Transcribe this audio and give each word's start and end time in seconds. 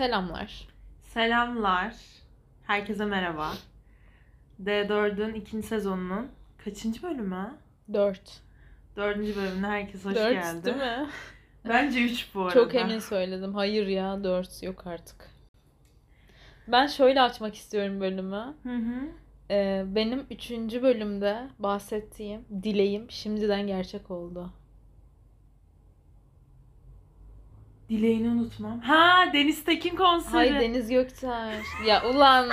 Selamlar. 0.00 0.68
Selamlar. 1.02 1.94
Herkese 2.66 3.04
merhaba. 3.04 3.52
D4'ün 4.62 5.34
ikinci 5.34 5.66
sezonunun 5.66 6.28
kaçıncı 6.64 7.02
bölümü? 7.02 7.58
4. 7.92 8.20
Dördüncü 8.96 9.36
bölümüne 9.36 9.66
herkes 9.66 10.04
hoş 10.04 10.14
4 10.14 10.32
geldi. 10.32 10.64
değil 10.64 10.76
mi? 10.76 11.06
Bence 11.68 12.04
3 12.04 12.34
bu 12.34 12.40
arada. 12.40 12.54
Çok 12.54 12.74
emin 12.74 12.98
söyledim. 12.98 13.54
Hayır 13.54 13.86
ya 13.86 14.24
4 14.24 14.62
yok 14.62 14.86
artık. 14.86 15.30
Ben 16.68 16.86
şöyle 16.86 17.22
açmak 17.22 17.54
istiyorum 17.54 18.00
bölümü. 18.00 18.54
Hı 18.62 18.76
hı. 18.76 19.08
Ee, 19.50 19.84
benim 19.86 20.26
3. 20.30 20.50
bölümde 20.82 21.48
bahsettiğim 21.58 22.44
dileğim 22.62 23.10
şimdiden 23.10 23.66
gerçek 23.66 24.10
oldu. 24.10 24.52
Dileğini 27.90 28.28
unutmam. 28.28 28.80
Ha 28.80 29.24
Deniz 29.32 29.64
Tekin 29.64 29.96
konseri. 29.96 30.50
Hay 30.50 30.60
Deniz 30.60 30.90
Göktaş. 30.90 31.64
Ya 31.86 32.04
ulan 32.10 32.48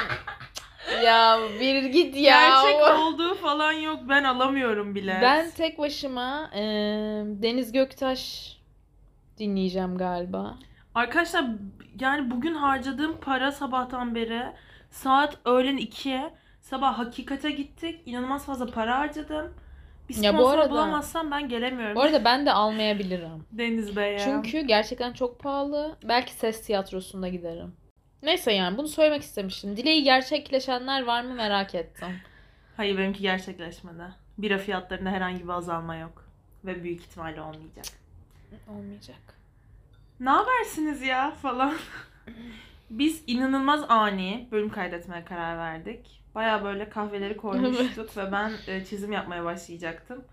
ya 1.03 1.39
bir 1.59 1.83
git 1.83 2.15
ya. 2.15 2.39
Gerçek 2.49 2.99
olduğu 2.99 3.35
falan 3.35 3.71
yok. 3.71 3.99
Ben 4.09 4.23
alamıyorum 4.23 4.95
bile. 4.95 5.19
Ben 5.21 5.51
tek 5.51 5.79
başıma 5.79 6.49
e, 6.53 6.61
Deniz 7.25 7.71
Göktaş 7.71 8.53
dinleyeceğim 9.37 9.97
galiba. 9.97 10.55
Arkadaşlar 10.95 11.45
yani 11.99 12.31
bugün 12.31 12.53
harcadığım 12.53 13.17
para 13.21 13.51
sabahtan 13.51 14.15
beri 14.15 14.43
saat 14.91 15.37
öğlen 15.45 15.77
2'ye 15.77 16.33
sabah 16.61 16.97
hakikate 16.97 17.51
gittik. 17.51 18.01
İnanılmaz 18.05 18.45
fazla 18.45 18.65
para 18.65 18.99
harcadım. 18.99 19.53
Bir 20.09 20.15
Ya 20.15 20.31
sponsor 20.31 20.43
bu 20.45 20.49
arada- 20.49 20.69
bulamazsam 20.71 21.31
ben 21.31 21.49
gelemiyorum. 21.49 21.95
Bu 21.95 22.01
arada 22.01 22.25
ben 22.25 22.45
de 22.45 22.51
almayabilirim. 22.51 23.45
Deniz 23.51 23.95
Bey'e. 23.95 24.19
Çünkü 24.19 24.61
gerçekten 24.61 25.13
çok 25.13 25.39
pahalı. 25.39 25.95
Belki 26.03 26.33
ses 26.33 26.61
tiyatrosunda 26.65 27.27
giderim. 27.27 27.75
Neyse 28.23 28.51
yani 28.53 28.77
bunu 28.77 28.87
söylemek 28.87 29.21
istemiştim. 29.21 29.77
Dileği 29.77 30.03
gerçekleşenler 30.03 31.03
var 31.03 31.21
mı 31.23 31.33
merak 31.33 31.75
ettim. 31.75 32.07
Hayır 32.77 32.97
benimki 32.97 33.21
gerçekleşmedi. 33.21 34.03
Bira 34.37 34.57
fiyatlarında 34.57 35.09
herhangi 35.09 35.43
bir 35.43 35.49
azalma 35.49 35.95
yok. 35.95 36.25
Ve 36.65 36.83
büyük 36.83 37.01
ihtimalle 37.01 37.41
olmayacak. 37.41 37.85
Olmayacak. 38.69 39.17
Ne 40.19 40.29
habersiniz 40.29 41.01
ya 41.01 41.31
falan. 41.31 41.73
Biz 42.89 43.23
inanılmaz 43.27 43.85
ani 43.89 44.47
bölüm 44.51 44.69
kaydetmeye 44.69 45.25
karar 45.25 45.57
verdik. 45.57 46.23
Baya 46.37 46.63
böyle 46.63 46.89
kahveleri 46.89 47.37
koymuştuk 47.37 48.17
ve 48.17 48.31
ben 48.31 48.51
e, 48.67 48.85
çizim 48.85 49.11
yapmaya 49.11 49.45
başlayacaktım. 49.45 50.23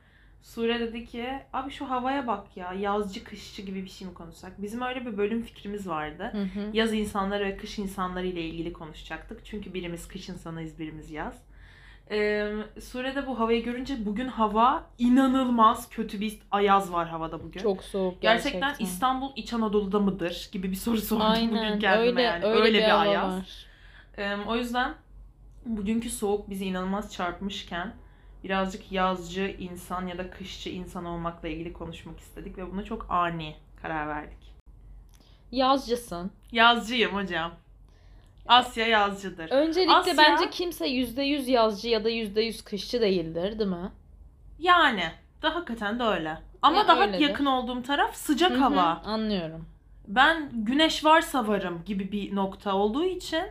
Sure 0.42 0.80
dedi 0.80 1.06
ki 1.06 1.28
abi 1.52 1.70
şu 1.70 1.90
havaya 1.90 2.26
bak 2.26 2.56
ya 2.56 2.72
yazcı 2.72 3.24
kışçı 3.24 3.62
gibi 3.62 3.84
bir 3.84 3.90
şey 3.90 4.08
mi 4.08 4.14
konuşsak? 4.14 4.62
Bizim 4.62 4.82
öyle 4.82 5.06
bir 5.06 5.16
bölüm 5.16 5.42
fikrimiz 5.42 5.88
vardı. 5.88 6.30
Hı 6.32 6.42
hı. 6.42 6.70
Yaz 6.72 6.94
insanları 6.94 7.44
ve 7.44 7.56
kış 7.56 7.78
insanları 7.78 8.26
ile 8.26 8.40
ilgili 8.40 8.72
konuşacaktık. 8.72 9.44
Çünkü 9.44 9.74
birimiz 9.74 10.08
kış 10.08 10.28
insanıyız, 10.28 10.78
birimiz 10.78 11.10
yaz. 11.10 11.42
Ee, 12.10 12.52
Sure'de 12.80 13.26
bu 13.26 13.38
havayı 13.38 13.64
görünce 13.64 14.06
bugün 14.06 14.28
hava 14.28 14.86
inanılmaz 14.98 15.88
kötü 15.88 16.20
bir 16.20 16.38
ayaz 16.50 16.92
var 16.92 17.08
havada 17.08 17.42
bugün. 17.42 17.60
Çok 17.60 17.82
soğuk 17.82 18.22
Gerçekten, 18.22 18.60
gerçekten. 18.60 18.84
İstanbul 18.84 19.32
İç 19.36 19.52
Anadolu'da 19.52 19.98
mıdır 19.98 20.48
gibi 20.52 20.70
bir 20.70 20.76
soru 20.76 20.98
sordum 20.98 21.26
Aynen 21.26 21.50
bugün 21.50 21.78
kendime 21.78 21.98
öyle, 21.98 22.22
yani. 22.22 22.44
öyle, 22.44 22.60
Öyle, 22.60 22.78
bir, 22.78 22.84
bir, 22.84 23.00
ayaz. 23.00 23.32
var. 23.32 23.66
Ee, 24.18 24.36
o 24.48 24.56
yüzden 24.56 24.94
bugünkü 25.64 26.10
soğuk 26.10 26.50
bizi 26.50 26.64
inanılmaz 26.66 27.12
çarpmışken 27.12 27.94
birazcık 28.44 28.92
yazcı 28.92 29.56
insan 29.58 30.06
ya 30.06 30.18
da 30.18 30.30
kışçı 30.30 30.70
insan 30.70 31.04
olmakla 31.04 31.48
ilgili 31.48 31.72
konuşmak 31.72 32.20
istedik 32.20 32.58
ve 32.58 32.72
buna 32.72 32.84
çok 32.84 33.06
ani 33.10 33.56
karar 33.82 34.08
verdik. 34.08 34.54
Yazcısın. 35.52 36.30
Yazcıyım 36.52 37.14
hocam. 37.14 37.52
Asya 38.48 38.86
yazcıdır. 38.86 39.50
Öncelikle 39.50 39.92
Asya- 39.92 40.18
bence 40.18 40.50
kimse 40.50 40.86
%100 40.88 41.50
yazcı 41.50 41.88
ya 41.88 42.04
da 42.04 42.10
%100 42.10 42.64
kışçı 42.64 43.00
değildir 43.00 43.58
değil 43.58 43.70
mi? 43.70 43.90
Yani 44.58 45.04
da 45.42 45.54
hakikaten 45.54 45.98
de 45.98 46.02
öyle. 46.02 46.38
Ama 46.62 46.78
Ya 46.78 46.88
daha 46.88 47.00
öyledir. 47.06 47.18
yakın 47.18 47.46
olduğum 47.46 47.82
taraf 47.82 48.16
sıcak 48.16 48.50
Hı 48.50 48.54
hı, 48.54 48.58
hava. 48.58 49.02
Anlıyorum. 49.04 49.66
Ben 50.08 50.50
güneş 50.52 51.04
varsa 51.04 51.48
varım 51.48 51.82
gibi 51.86 52.12
bir 52.12 52.34
nokta 52.34 52.74
olduğu 52.74 53.04
için 53.04 53.42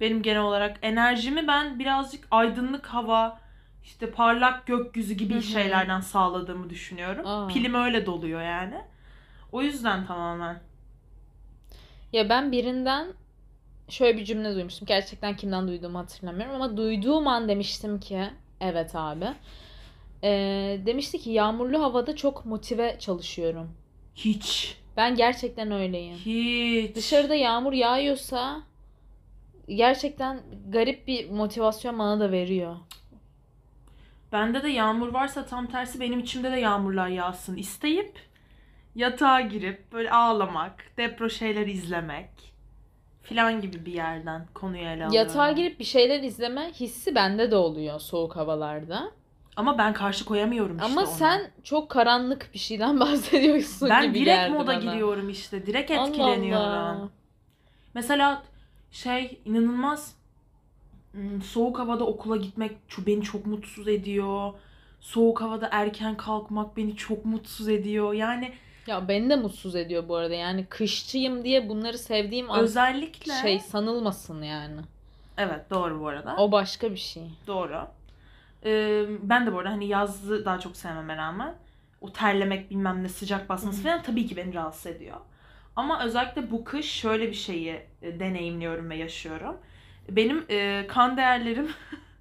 benim 0.00 0.22
genel 0.22 0.42
olarak 0.42 0.78
enerjimi 0.82 1.46
ben 1.46 1.78
birazcık 1.78 2.28
aydınlık 2.30 2.86
hava, 2.86 3.40
işte 3.84 4.10
parlak 4.10 4.66
gökyüzü 4.66 5.14
gibi 5.14 5.34
Hı 5.34 5.38
hı. 5.38 5.42
şeylerden 5.42 6.00
sağladığımı 6.00 6.70
düşünüyorum. 6.70 7.26
Aa. 7.26 7.46
Pilim 7.48 7.74
öyle 7.74 8.06
doluyor 8.06 8.42
yani. 8.42 8.80
O 9.52 9.62
yüzden 9.62 10.06
tamamen. 10.06 10.60
Ya 12.12 12.28
ben 12.28 12.52
birinden 12.52 13.06
şöyle 13.88 14.18
bir 14.18 14.24
cümle 14.24 14.54
duymuştum. 14.54 14.86
Gerçekten 14.86 15.36
kimden 15.36 15.68
duyduğumu 15.68 15.98
hatırlamıyorum 15.98 16.54
ama 16.54 16.76
duyduğum 16.76 17.28
an 17.28 17.48
demiştim 17.48 18.00
ki 18.00 18.30
evet 18.60 18.90
abi. 18.94 19.26
Ee, 20.24 20.80
demişti 20.86 21.18
ki 21.18 21.30
yağmurlu 21.30 21.82
havada 21.82 22.16
çok 22.16 22.46
motive 22.46 22.96
çalışıyorum. 22.98 23.70
Hiç. 24.14 24.76
Ben 24.96 25.16
gerçekten 25.16 25.70
öyleyim. 25.72 26.16
Hiç. 26.16 26.96
Dışarıda 26.96 27.34
yağmur 27.34 27.72
yağıyorsa 27.72 28.62
gerçekten 29.76 30.40
garip 30.68 31.06
bir 31.06 31.30
motivasyon 31.30 31.98
bana 31.98 32.20
da 32.20 32.32
veriyor. 32.32 32.76
Bende 34.32 34.62
de 34.62 34.68
yağmur 34.68 35.08
varsa 35.08 35.46
tam 35.46 35.66
tersi 35.66 36.00
benim 36.00 36.20
içimde 36.20 36.52
de 36.52 36.56
yağmurlar 36.60 37.08
yağsın 37.08 37.56
isteyip 37.56 38.18
yatağa 38.94 39.40
girip 39.40 39.92
böyle 39.92 40.10
ağlamak, 40.10 40.84
depro 40.96 41.30
şeyler 41.30 41.66
izlemek 41.66 42.30
filan 43.22 43.60
gibi 43.60 43.86
bir 43.86 43.92
yerden 43.92 44.46
konuyu 44.54 44.82
ele 44.82 44.90
alıyorum. 44.90 45.12
Yatağa 45.14 45.52
girip 45.52 45.78
bir 45.78 45.84
şeyler 45.84 46.22
izleme 46.22 46.70
hissi 46.72 47.14
bende 47.14 47.50
de 47.50 47.56
oluyor 47.56 48.00
soğuk 48.00 48.36
havalarda. 48.36 49.10
Ama 49.56 49.78
ben 49.78 49.92
karşı 49.92 50.24
koyamıyorum 50.24 50.76
işte 50.76 50.92
Ama 50.92 51.00
ona. 51.00 51.06
sen 51.06 51.50
çok 51.64 51.90
karanlık 51.90 52.50
bir 52.54 52.58
şeyden 52.58 53.00
bahsediyorsun 53.00 53.90
ben 53.90 54.02
gibi 54.02 54.14
direkt 54.14 54.26
geldi 54.36 54.52
moda 54.52 54.66
bana. 54.66 54.78
giriyorum 54.78 55.28
işte. 55.30 55.66
Direkt 55.66 55.90
Allah 55.90 56.08
etkileniyorum. 56.08 56.66
Allah. 56.66 57.08
Mesela 57.94 58.42
şey 58.90 59.40
inanılmaz 59.44 60.14
soğuk 61.44 61.78
havada 61.78 62.04
okula 62.06 62.36
gitmek 62.36 62.76
beni 63.06 63.22
çok 63.22 63.46
mutsuz 63.46 63.88
ediyor. 63.88 64.52
Soğuk 65.00 65.40
havada 65.40 65.68
erken 65.72 66.16
kalkmak 66.16 66.76
beni 66.76 66.96
çok 66.96 67.24
mutsuz 67.24 67.68
ediyor. 67.68 68.12
Yani 68.12 68.52
Ya 68.86 69.08
beni 69.08 69.30
de 69.30 69.36
mutsuz 69.36 69.76
ediyor 69.76 70.08
bu 70.08 70.16
arada. 70.16 70.34
Yani 70.34 70.66
kışçıyım 70.66 71.44
diye 71.44 71.68
bunları 71.68 71.98
sevdiğim 71.98 72.48
özellikle 72.48 73.32
şey 73.34 73.60
sanılmasın 73.60 74.42
yani. 74.42 74.80
Evet 75.36 75.70
doğru 75.70 76.00
bu 76.00 76.08
arada. 76.08 76.36
O 76.36 76.52
başka 76.52 76.90
bir 76.90 76.96
şey. 76.96 77.30
Doğru. 77.46 77.86
Ee, 78.64 79.04
ben 79.22 79.46
de 79.46 79.52
bu 79.52 79.58
arada 79.58 79.70
hani 79.70 79.86
yazı 79.86 80.44
daha 80.44 80.60
çok 80.60 80.76
sevmeme 80.76 81.16
rağmen 81.16 81.54
o 82.00 82.12
terlemek 82.12 82.70
bilmem 82.70 83.04
ne 83.04 83.08
sıcak 83.08 83.48
basması 83.48 83.82
falan 83.82 84.02
tabii 84.02 84.26
ki 84.26 84.36
beni 84.36 84.54
rahatsız 84.54 84.86
ediyor. 84.86 85.16
Ama 85.76 86.04
özellikle 86.04 86.50
bu 86.50 86.64
kış 86.64 86.86
şöyle 86.86 87.28
bir 87.28 87.34
şeyi 87.34 87.80
e, 88.02 88.20
deneyimliyorum 88.20 88.90
ve 88.90 88.96
yaşıyorum. 88.96 89.56
Benim 90.08 90.44
e, 90.50 90.86
kan 90.88 91.16
değerlerim 91.16 91.68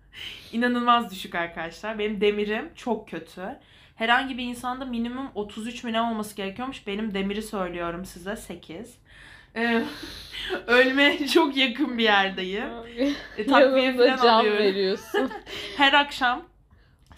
inanılmaz 0.52 1.12
düşük 1.12 1.36
arkadaşlar. 1.36 2.00
Benim 2.00 2.22
demirim 2.22 2.70
çok 2.76 3.10
kötü. 3.10 3.60
Herhangi 3.96 4.38
bir 4.38 4.44
insanda 4.44 4.86
minimum 4.86 5.32
33 5.36 5.84
mi 5.84 5.94
ne 5.94 6.02
olması 6.02 6.36
gerekiyormuş. 6.36 6.88
Benim 6.88 7.14
demiri 7.14 7.42
söylüyorum 7.42 8.06
size 8.06 8.36
8. 8.36 8.98
Ee, 9.56 9.84
ölmeye 10.68 11.28
çok 11.28 11.58
yakın 11.58 11.98
bir 11.98 12.04
yerdeyim. 12.04 12.70
E, 13.38 13.46
takviye 13.46 13.98
falan 13.98 14.18
alıyorum. 14.18 14.64
veriyorsun. 14.64 15.32
Her 15.78 15.94
akşam 15.94 16.49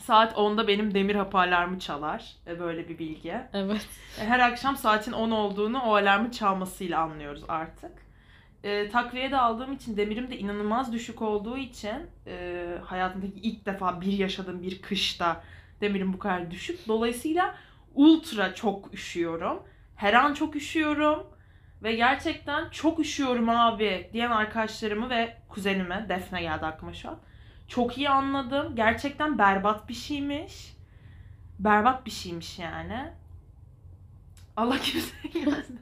saat 0.01 0.33
10'da 0.33 0.67
benim 0.67 0.93
demir 0.93 1.15
hapı 1.15 1.37
alarmı 1.37 1.79
çalar. 1.79 2.33
E, 2.47 2.59
böyle 2.59 2.89
bir 2.89 2.99
bilgi. 2.99 3.35
evet. 3.53 3.87
E, 4.21 4.25
Her 4.25 4.39
akşam 4.39 4.77
saatin 4.77 5.11
10 5.11 5.31
olduğunu 5.31 5.79
o 5.81 5.95
alarmın 5.95 6.29
çalmasıyla 6.29 6.99
anlıyoruz 7.01 7.43
artık. 7.47 7.91
E, 8.63 8.89
takviye 8.89 9.31
de 9.31 9.37
aldığım 9.37 9.73
için 9.73 9.97
demirim 9.97 10.31
de 10.31 10.37
inanılmaz 10.37 10.93
düşük 10.93 11.21
olduğu 11.21 11.57
için 11.57 11.95
e, 12.27 12.65
hayatımdaki 12.85 13.39
ilk 13.39 13.65
defa 13.65 14.01
bir 14.01 14.13
yaşadığım 14.13 14.61
bir 14.61 14.81
kışta 14.81 15.43
demirim 15.81 16.13
bu 16.13 16.19
kadar 16.19 16.51
düşük. 16.51 16.87
Dolayısıyla 16.87 17.55
ultra 17.95 18.55
çok 18.55 18.93
üşüyorum. 18.93 19.63
Her 19.95 20.13
an 20.13 20.33
çok 20.33 20.55
üşüyorum. 20.55 21.27
Ve 21.83 21.95
gerçekten 21.95 22.69
çok 22.69 22.99
üşüyorum 22.99 23.49
abi 23.49 24.09
diyen 24.13 24.31
arkadaşlarımı 24.31 25.09
ve 25.09 25.37
kuzenime, 25.49 26.05
Defne 26.09 26.41
geldi 26.41 26.65
aklıma 26.65 26.93
şu 26.93 27.09
an. 27.09 27.19
Çok 27.71 27.97
iyi 27.97 28.09
anladım. 28.09 28.75
Gerçekten 28.75 29.37
berbat 29.37 29.89
bir 29.89 29.93
şeymiş. 29.93 30.73
Berbat 31.59 32.05
bir 32.05 32.11
şeymiş 32.11 32.59
yani. 32.59 33.11
Allah 34.57 34.77
kimseye 34.77 35.33
göstermesin. 35.33 35.79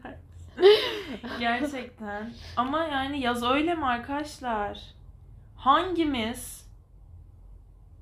Gerçekten. 1.39 2.33
Ama 2.57 2.83
yani 2.83 3.19
yaz 3.19 3.43
öyle 3.43 3.75
mi 3.75 3.85
arkadaşlar? 3.85 4.79
Hangimiz 5.55 6.69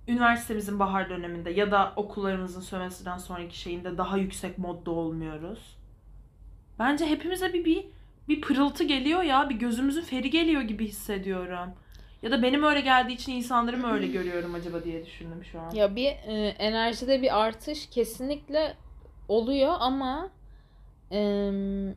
üniversitemizin 0.07 0.80
bahar 0.80 1.10
döneminde 1.10 1.50
ya 1.50 1.72
da 1.72 1.94
okullarımızın 1.95 2.62
sömestrden 2.62 3.18
sonraki 3.18 3.60
şeyinde 3.60 3.98
daha 3.98 4.18
yüksek 4.18 4.57
modda 4.57 4.92
olmuyoruz? 4.92 5.78
Bence 6.80 7.06
hepimize 7.06 7.54
bir, 7.54 7.66
bir 7.66 7.86
bir 8.28 8.42
pırıltı 8.42 8.84
geliyor 8.84 9.24
ya. 9.24 9.50
Bir 9.50 9.56
gözümüzün 9.56 10.01
feri 10.01 10.30
geliyor 10.30 10.62
gibi 10.62 10.88
hissediyorum. 10.88 11.69
Ya 12.27 12.31
da 12.31 12.41
benim 12.44 12.63
öyle 12.63 12.81
geldiği 12.81 13.13
için 13.13 13.31
insanları 13.31 13.77
mı 13.77 13.94
öyle 13.94 14.07
görüyorum 14.07 14.56
acaba 14.56 14.83
diye 14.83 15.06
düşündüm 15.06 15.45
şu 15.51 15.59
an. 15.59 15.71
Ya 15.71 15.95
bir 15.95 16.06
e, 16.07 16.56
enerjide 16.59 17.21
bir 17.21 17.44
artış 17.44 17.89
kesinlikle 17.89 18.74
oluyor 19.27 19.75
ama 19.79 20.29
em, 21.12 21.95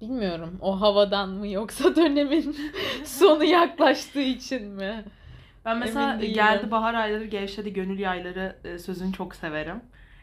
bilmiyorum 0.00 0.58
o 0.60 0.80
havadan 0.80 1.28
mı 1.28 1.48
yoksa 1.48 1.96
dönemin 1.96 2.56
sonu 3.04 3.44
yaklaştığı 3.44 4.20
için 4.20 4.64
mi? 4.68 5.04
Ben 5.64 5.78
mesela 5.78 6.24
geldi 6.24 6.70
bahar 6.70 6.94
ayları 6.94 7.24
gevşedi 7.24 7.72
gönül 7.72 7.98
yayları 7.98 8.56
e, 8.64 8.78
sözünü 8.78 9.12
çok 9.12 9.34
severim. 9.34 9.80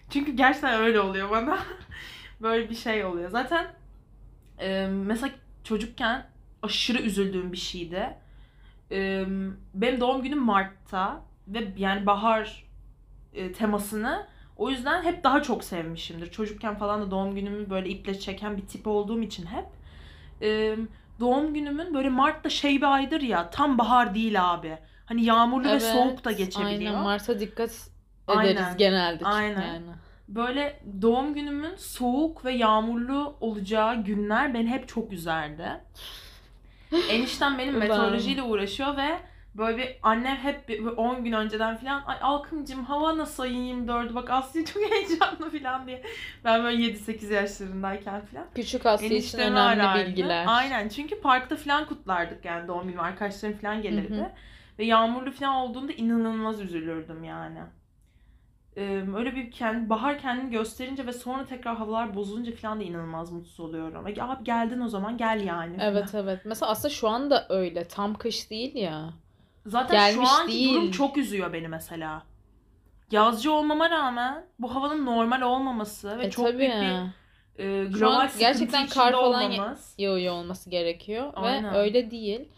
Çünkü 0.09 0.31
gerçekten 0.31 0.81
öyle 0.81 0.99
oluyor 0.99 1.29
bana. 1.29 1.59
Böyle 2.41 2.69
bir 2.69 2.75
şey 2.75 3.05
oluyor. 3.05 3.29
Zaten 3.29 3.67
e, 4.59 4.87
mesela 4.87 5.33
çocukken 5.63 6.25
aşırı 6.61 7.01
üzüldüğüm 7.01 7.51
bir 7.51 7.57
şeydi. 7.57 8.24
E, 8.91 9.25
benim 9.73 9.99
doğum 9.99 10.21
günüm 10.23 10.39
Mart'ta 10.39 11.21
ve 11.47 11.67
yani 11.77 12.05
bahar 12.05 12.65
e, 13.33 13.51
temasını 13.51 14.27
o 14.57 14.69
yüzden 14.69 15.03
hep 15.03 15.23
daha 15.23 15.43
çok 15.43 15.63
sevmişimdir. 15.63 16.31
Çocukken 16.31 16.75
falan 16.75 17.01
da 17.01 17.11
doğum 17.11 17.35
günümü 17.35 17.69
böyle 17.69 17.89
iple 17.89 18.19
çeken 18.19 18.57
bir 18.57 18.65
tip 18.65 18.87
olduğum 18.87 19.21
için 19.21 19.45
hep. 19.45 19.65
E, 20.41 20.75
doğum 21.19 21.53
günümün 21.53 21.93
böyle 21.93 22.09
Mart'ta 22.09 22.49
şey 22.49 22.77
bir 22.77 22.93
aydır 22.93 23.21
ya 23.21 23.49
tam 23.49 23.77
bahar 23.77 24.15
değil 24.15 24.53
abi. 24.53 24.77
Hani 25.05 25.25
yağmurlu 25.25 25.67
ve 25.67 25.71
Evet, 25.71 25.81
soğuk 25.81 26.25
da 26.25 26.31
geçebiliyor. 26.31 26.93
Aynen 26.93 27.03
Mart'a 27.03 27.39
dikkat 27.39 27.69
ederiz 27.69 27.87
Aynen, 28.27 28.77
genelde 28.77 29.25
aynen. 29.25 29.61
yani. 29.61 29.85
Böyle 30.27 30.79
doğum 31.01 31.33
günümün 31.33 31.75
soğuk 31.75 32.45
ve 32.45 32.51
yağmurlu 32.51 33.37
olacağı 33.41 34.03
günler 34.03 34.53
beni 34.53 34.69
hep 34.69 34.87
çok 34.87 35.11
üzerdi. 35.11 35.69
Eniştem 37.09 37.57
benim 37.57 37.73
Ben- 37.73 37.79
meteorolojiyle 37.79 38.41
uğraşıyor 38.43 38.97
ve 38.97 39.19
böyle 39.55 39.77
bir 39.77 39.89
annem 40.03 40.35
hep 40.35 40.69
bir- 40.69 40.79
bir 40.79 40.85
10 40.91 41.23
gün 41.23 41.31
önceden 41.31 41.77
falan 41.77 42.03
ay 42.05 42.17
Alkımcım 42.21 42.83
hava 42.85 43.17
nasıl 43.17 43.43
ayın 43.43 43.87
24'ü 43.87 44.15
bak 44.15 44.29
Asya 44.29 44.65
çok 44.65 44.83
heyecanlı 44.91 45.49
falan 45.59 45.87
diye. 45.87 46.03
Ben 46.43 46.63
böyle 46.63 46.83
7-8 46.83 47.33
yaşlarındayken 47.33 48.21
falan. 48.25 48.45
Küçük 48.55 48.85
Asya 48.85 49.09
için 49.09 49.37
önemli 49.39 49.59
arardı. 49.59 50.07
bilgiler. 50.07 50.45
Aynen 50.47 50.89
çünkü 50.89 51.21
parkta 51.21 51.55
falan 51.55 51.85
kutlardık 51.85 52.45
yani 52.45 52.67
doğum 52.67 52.87
günü 52.87 53.01
arkadaşlarım 53.01 53.57
falan 53.57 53.81
gelirdi. 53.81 54.15
Hı 54.15 54.21
hı. 54.21 54.31
Ve 54.79 54.85
yağmurlu 54.85 55.31
falan 55.31 55.55
olduğunda 55.55 55.91
inanılmaz 55.91 56.61
üzülürdüm 56.61 57.23
yani. 57.23 57.59
Öyle 59.15 59.35
bir 59.35 59.51
kendi, 59.51 59.89
bahar 59.89 60.19
kendini 60.19 60.51
gösterince 60.51 61.05
ve 61.07 61.13
sonra 61.13 61.45
tekrar 61.45 61.75
havalar 61.75 62.15
bozulunca 62.15 62.55
falan 62.55 62.79
da 62.79 62.83
inanılmaz 62.83 63.31
mutsuz 63.31 63.59
oluyorum. 63.59 64.07
E, 64.07 64.21
Abi 64.21 64.43
geldin 64.43 64.79
o 64.81 64.87
zaman 64.87 65.17
gel 65.17 65.41
yani. 65.43 65.77
falan. 65.77 65.91
Evet 65.91 66.09
evet. 66.15 66.39
Mesela 66.45 66.71
aslında 66.71 66.93
şu 66.93 67.09
anda 67.09 67.45
öyle. 67.49 67.87
Tam 67.87 68.13
kış 68.15 68.49
değil 68.49 68.75
ya. 68.75 69.09
Zaten 69.65 69.97
gelmiş 69.97 70.29
şu 70.29 70.35
anki 70.35 70.53
değil. 70.53 70.73
durum 70.73 70.91
çok 70.91 71.17
üzüyor 71.17 71.53
beni 71.53 71.67
mesela. 71.67 72.23
Yazcı 73.11 73.51
olmama 73.53 73.89
rağmen 73.89 74.45
bu 74.59 74.75
havanın 74.75 75.05
normal 75.05 75.41
olmaması 75.41 76.19
ve 76.19 76.25
E 76.25 76.29
çok 76.31 76.45
tabii. 76.47 76.57
büyük 76.59 76.73
bir 76.73 77.63
e, 77.63 77.85
global 77.85 78.29
gerçekten 78.39 78.87
kar 78.87 79.11
falan 79.11 79.51
olmamız. 79.51 79.93
yağıyor 79.97 80.33
olması 80.33 80.69
gerekiyor 80.69 81.31
Aynen. 81.35 81.73
ve 81.73 81.77
öyle 81.77 82.11
değil. 82.11 82.49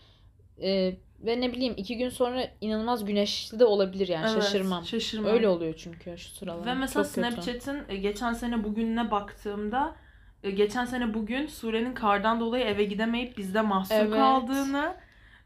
Ee, 0.61 0.95
ve 1.19 1.41
ne 1.41 1.51
bileyim 1.51 1.73
iki 1.77 1.97
gün 1.97 2.09
sonra 2.09 2.47
inanılmaz 2.61 3.05
güneşli 3.05 3.59
de 3.59 3.65
olabilir 3.65 4.07
yani 4.07 4.27
Evet, 4.31 4.43
şaşırmam. 4.43 4.85
Şaşırmam. 4.85 5.31
Öyle 5.33 5.47
oluyor 5.47 5.73
çünkü 5.77 6.17
şu 6.17 6.29
sıralar. 6.29 6.65
Ve 6.65 6.73
mesela. 6.73 7.03
Snapchat'in 7.03 7.81
e, 7.89 7.97
geçen 7.97 8.33
sene 8.33 8.63
bugününe 8.63 9.11
baktığımda 9.11 9.95
e, 10.43 10.51
geçen 10.51 10.85
sene 10.85 11.13
bugün 11.13 11.47
Sure'nin 11.47 11.93
kardan 11.93 12.39
dolayı 12.39 12.63
eve 12.65 12.83
gidemeyip 12.83 13.37
bizde 13.37 13.61
mahsur 13.61 13.95
Evet. 13.95 14.11
kaldığını 14.13 14.95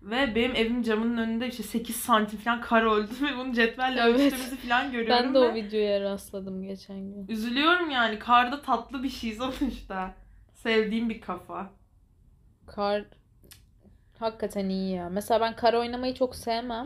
ve 0.01 0.35
benim 0.35 0.55
evim 0.55 0.83
camının 0.83 1.17
önünde 1.17 1.47
işte 1.47 1.63
8 1.63 1.95
santim 1.95 2.39
falan 2.39 2.61
kar 2.61 2.83
oldu 2.83 3.09
ve 3.21 3.37
bunu 3.37 3.53
cetvelle 3.53 4.01
Evet. 4.01 4.19
ölçtüğümüzü 4.19 4.55
falan 4.57 4.91
görüyorum 4.91 5.25
Ben 5.25 5.33
de 5.33 5.39
o 5.39 5.43
ve 5.43 5.53
videoya 5.53 6.01
rastladım 6.01 6.63
geçen 6.63 6.97
gün. 6.97 7.27
üzülüyorum 7.27 7.89
yani 7.89 8.19
karda 8.19 8.61
tatlı 8.61 9.03
bir 9.03 9.09
şey 9.09 9.31
sonuçta. 9.35 10.13
Sevdiğim 10.53 11.09
bir 11.09 11.21
kafa. 11.21 11.69
Kar 12.67 13.03
hakikaten 14.21 14.69
iyi 14.69 14.91
ya. 14.95 15.09
Mesela 15.09 15.41
ben 15.41 15.55
kar 15.55 15.73
oynamayı 15.73 16.13
çok 16.13 16.35
sevmem. 16.35 16.85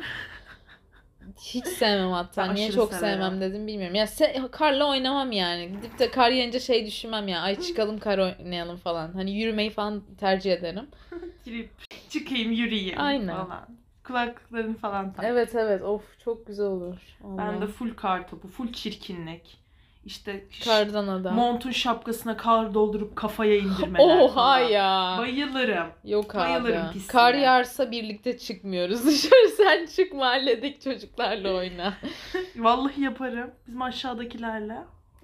Hiç 1.40 1.68
sevmem 1.68 2.12
hatta. 2.12 2.48
Ben 2.50 2.56
Niye 2.56 2.72
çok 2.72 2.94
severim. 2.94 3.20
sevmem 3.22 3.42
dedim 3.42 3.68
bilmiyorum. 3.68 3.96
Ya 3.96 4.06
se- 4.06 4.52
karla 4.52 4.90
oynamam 4.90 5.32
yani. 5.32 5.72
Gidip 5.72 6.00
de 6.00 6.12
kar 6.12 6.32
yiyince 6.32 6.60
şey 6.60 6.86
düşünmem 6.86 7.28
ya. 7.28 7.42
Ay 7.42 7.60
çıkalım 7.62 8.00
kar 8.00 8.18
oynayalım 8.18 8.78
falan. 8.78 9.14
Hani 9.14 9.32
yürümeyi 9.32 9.70
falan 9.70 10.04
tercih 10.20 10.52
ederim. 10.54 10.88
Girip 11.46 11.70
çıkayım 12.10 12.52
yürüyeyim 12.52 13.00
Aynen. 13.02 13.28
falan. 13.36 13.68
Kulaklıklarını 14.04 14.78
falan 14.78 15.14
tak. 15.14 15.26
Evet 15.26 15.56
evet. 15.56 15.82
Of 15.82 16.20
çok 16.20 16.48
güzel 16.48 16.66
olur. 16.66 16.98
Ben 17.24 17.38
Vallahi. 17.38 17.62
de 17.62 17.68
full 17.68 17.94
kar 17.96 18.28
topu, 18.28 18.48
full 18.48 18.74
çirkinlik. 18.74 19.65
İşte 20.06 20.46
Kardan 20.66 21.08
adam. 21.08 21.36
montun 21.36 21.72
şapkasına 21.72 22.38
kar 22.38 22.74
doldurup 22.74 23.16
kafaya 23.16 23.58
indirmeler 23.58 24.00
Oha 24.22 24.34
falan. 24.34 24.60
ya. 24.60 25.16
Bayılırım. 25.20 25.88
Yok 26.04 26.36
Bayılırım 26.36 26.86
abi. 26.86 27.08
Kar 27.08 27.34
yağarsa 27.34 27.92
birlikte 27.92 28.38
çıkmıyoruz 28.38 29.06
dışarı. 29.06 29.50
Sen 29.58 29.86
çık 29.86 30.14
mahalledeki 30.14 30.80
çocuklarla 30.80 31.54
oyna. 31.54 31.94
Vallahi 32.56 33.02
yaparım. 33.02 33.52
Bizim 33.68 33.82
aşağıdakilerle 33.82 34.78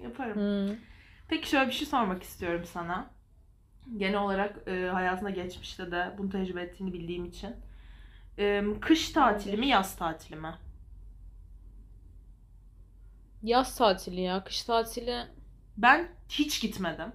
yaparım. 0.03 0.37
Hı. 0.37 0.75
Peki 1.27 1.49
şöyle 1.49 1.67
bir 1.67 1.73
şey 1.73 1.87
sormak 1.87 2.23
istiyorum 2.23 2.65
sana. 2.65 3.09
Genel 3.97 4.19
olarak 4.21 4.55
e, 4.67 4.89
hayatında 4.93 5.29
geçmişte 5.29 5.91
de 5.91 6.11
bunu 6.17 6.29
tecrübe 6.29 6.61
ettiğini 6.61 6.93
bildiğim 6.93 7.25
için. 7.25 7.55
E, 8.39 8.63
kış 8.81 9.09
tatili 9.09 9.57
mi, 9.57 9.67
yaz 9.67 9.95
tatili 9.95 10.35
mi? 10.35 10.53
Yaz 13.43 13.75
tatili 13.77 14.21
ya. 14.21 14.43
Kış 14.43 14.63
tatili 14.63 15.17
Ben 15.77 16.07
hiç 16.29 16.61
gitmedim 16.61 17.11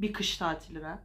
bir 0.00 0.12
kış 0.12 0.36
tatiline. 0.36 0.98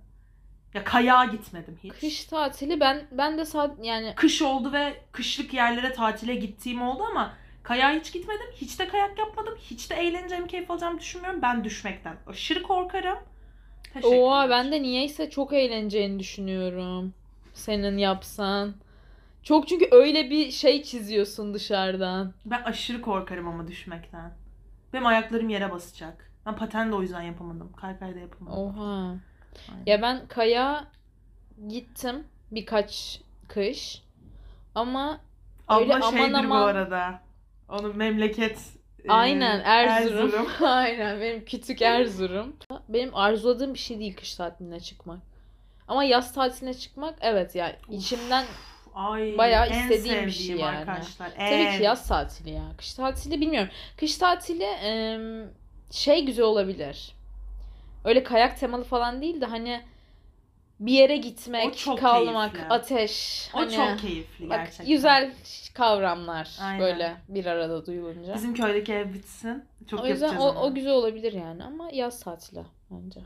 Ya 0.73 0.83
kayağa 0.83 1.25
gitmedim 1.25 1.79
hiç. 1.83 1.93
Kış 1.93 2.25
tatili 2.25 2.79
ben 2.79 3.07
ben 3.11 3.37
de 3.37 3.45
saat 3.45 3.85
yani 3.85 4.13
Kış 4.15 4.41
oldu 4.41 4.73
ve 4.73 5.01
kışlık 5.11 5.53
yerlere 5.53 5.93
tatile 5.93 6.35
gittiğim 6.35 6.81
oldu 6.81 7.03
ama 7.03 7.33
kayağa 7.63 7.91
hiç 7.91 8.13
gitmedim. 8.13 8.47
Hiç 8.55 8.79
de 8.79 8.87
kayak 8.87 9.19
yapmadım. 9.19 9.57
Hiç 9.69 9.89
de 9.89 9.95
eğleneceğim, 9.95 10.47
keyif 10.47 10.71
alacağımı 10.71 10.99
düşünmüyorum. 10.99 11.41
Ben 11.41 11.63
düşmekten 11.63 12.15
aşırı 12.27 12.63
korkarım. 12.63 13.17
Teşekkürler. 13.93 14.17
oha 14.17 14.49
ben 14.49 14.71
de 14.71 14.81
niyeyse 14.81 15.29
çok 15.29 15.53
eğleneceğini 15.53 16.19
düşünüyorum. 16.19 17.13
Senin 17.53 17.97
yapsan. 17.97 18.73
Çok 19.43 19.67
çünkü 19.67 19.87
öyle 19.91 20.29
bir 20.29 20.51
şey 20.51 20.83
çiziyorsun 20.83 21.53
dışarıdan. 21.53 22.33
Ben 22.45 22.63
aşırı 22.63 23.01
korkarım 23.01 23.47
ama 23.47 23.67
düşmekten. 23.67 24.31
Benim 24.93 25.05
ayaklarım 25.05 25.49
yere 25.49 25.71
basacak. 25.71 26.31
Ben 26.45 26.55
paten 26.55 26.91
de 26.91 26.95
o 26.95 27.01
yüzden 27.01 27.21
yapamadım. 27.21 27.71
Kaykay 27.73 28.15
da 28.15 28.19
yapamadım. 28.19 28.57
Oha. 28.57 29.15
Aynen. 29.71 29.83
Ya 29.85 30.01
ben 30.01 30.27
kaya 30.27 30.87
gittim 31.67 32.23
birkaç 32.51 33.21
kış. 33.47 34.03
Ama 34.75 35.19
öyle 35.69 35.95
Abla 35.95 36.07
aman 36.07 36.17
şeydir 36.17 36.33
bu 36.33 36.53
aman- 36.53 36.67
arada. 36.67 37.21
Onun 37.69 37.97
memleket 37.97 38.59
e, 39.05 39.11
aynen 39.11 39.59
Erzurum. 39.59 40.47
aynen 40.67 41.21
benim 41.21 41.45
küçük 41.45 41.81
Erzurum. 41.81 42.55
Benim 42.89 43.15
arzuladığım 43.15 43.73
bir 43.73 43.79
şey 43.79 43.99
değil 43.99 44.15
kış 44.15 44.35
tatiline 44.35 44.79
çıkmak. 44.79 45.19
Ama 45.87 46.03
yaz 46.03 46.33
tatiline 46.33 46.73
çıkmak 46.73 47.15
evet 47.21 47.55
ya 47.55 47.75
içimden 47.89 48.45
Ay, 48.99 49.37
Bayağı 49.37 49.69
istediğim 49.69 50.25
bir 50.25 50.31
şey 50.31 50.55
yani. 50.55 50.77
arkadaşlar. 50.77 51.29
Tabii 51.35 51.43
En- 51.43 51.77
ki 51.77 51.83
yaz 51.83 52.07
tatili 52.07 52.49
ya. 52.49 52.63
Kış 52.77 52.93
tatili 52.93 53.41
bilmiyorum. 53.41 53.69
Kış 53.97 54.17
tatili 54.17 54.67
şey 55.91 56.25
güzel 56.25 56.45
olabilir. 56.45 57.15
Öyle 58.05 58.23
kayak 58.23 58.59
temalı 58.59 58.83
falan 58.83 59.21
değil 59.21 59.41
de 59.41 59.45
hani 59.45 59.81
bir 60.79 60.91
yere 60.93 61.17
O 61.17 61.21
gitmek, 61.21 61.77
çok 61.77 61.99
kalmak, 61.99 62.51
keyifli. 62.51 62.73
ateş. 62.73 63.49
O 63.53 63.57
hani 63.59 63.71
çok 63.75 63.99
keyifli 63.99 64.49
bak, 64.49 64.57
gerçekten. 64.57 64.87
güzel 64.87 65.33
kavramlar 65.73 66.57
Aynen. 66.61 66.79
böyle 66.79 67.15
bir 67.29 67.45
arada 67.45 67.85
duyulunca. 67.85 68.33
Bizim 68.35 68.53
köydeki 68.53 68.93
ev 68.93 69.13
bitsin. 69.13 69.65
Çok 69.89 70.03
o 70.03 70.07
yüzden 70.07 70.35
o, 70.35 70.49
onu. 70.49 70.59
o 70.59 70.73
güzel 70.73 70.91
olabilir 70.91 71.33
yani 71.33 71.63
ama 71.63 71.89
yaz 71.93 72.23
tatili 72.23 72.63
bence. 72.91 73.19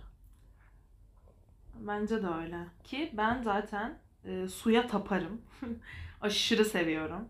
Bence 1.79 2.23
de 2.23 2.27
öyle. 2.27 2.57
Ki 2.83 3.09
ben 3.13 3.41
zaten 3.43 3.97
e, 4.25 4.47
suya 4.47 4.87
taparım. 4.87 5.41
Aşırı 6.21 6.65
seviyorum. 6.65 7.29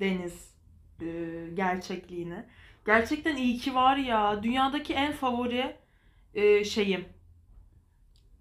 Deniz 0.00 0.54
e, 1.02 1.06
gerçekliğini. 1.54 2.44
Gerçekten 2.86 3.36
iyi 3.36 3.58
ki 3.58 3.74
var 3.74 3.96
ya. 3.96 4.42
Dünyadaki 4.42 4.94
en 4.94 5.12
favori 5.12 5.76
e, 6.34 6.64
şeyim. 6.64 7.04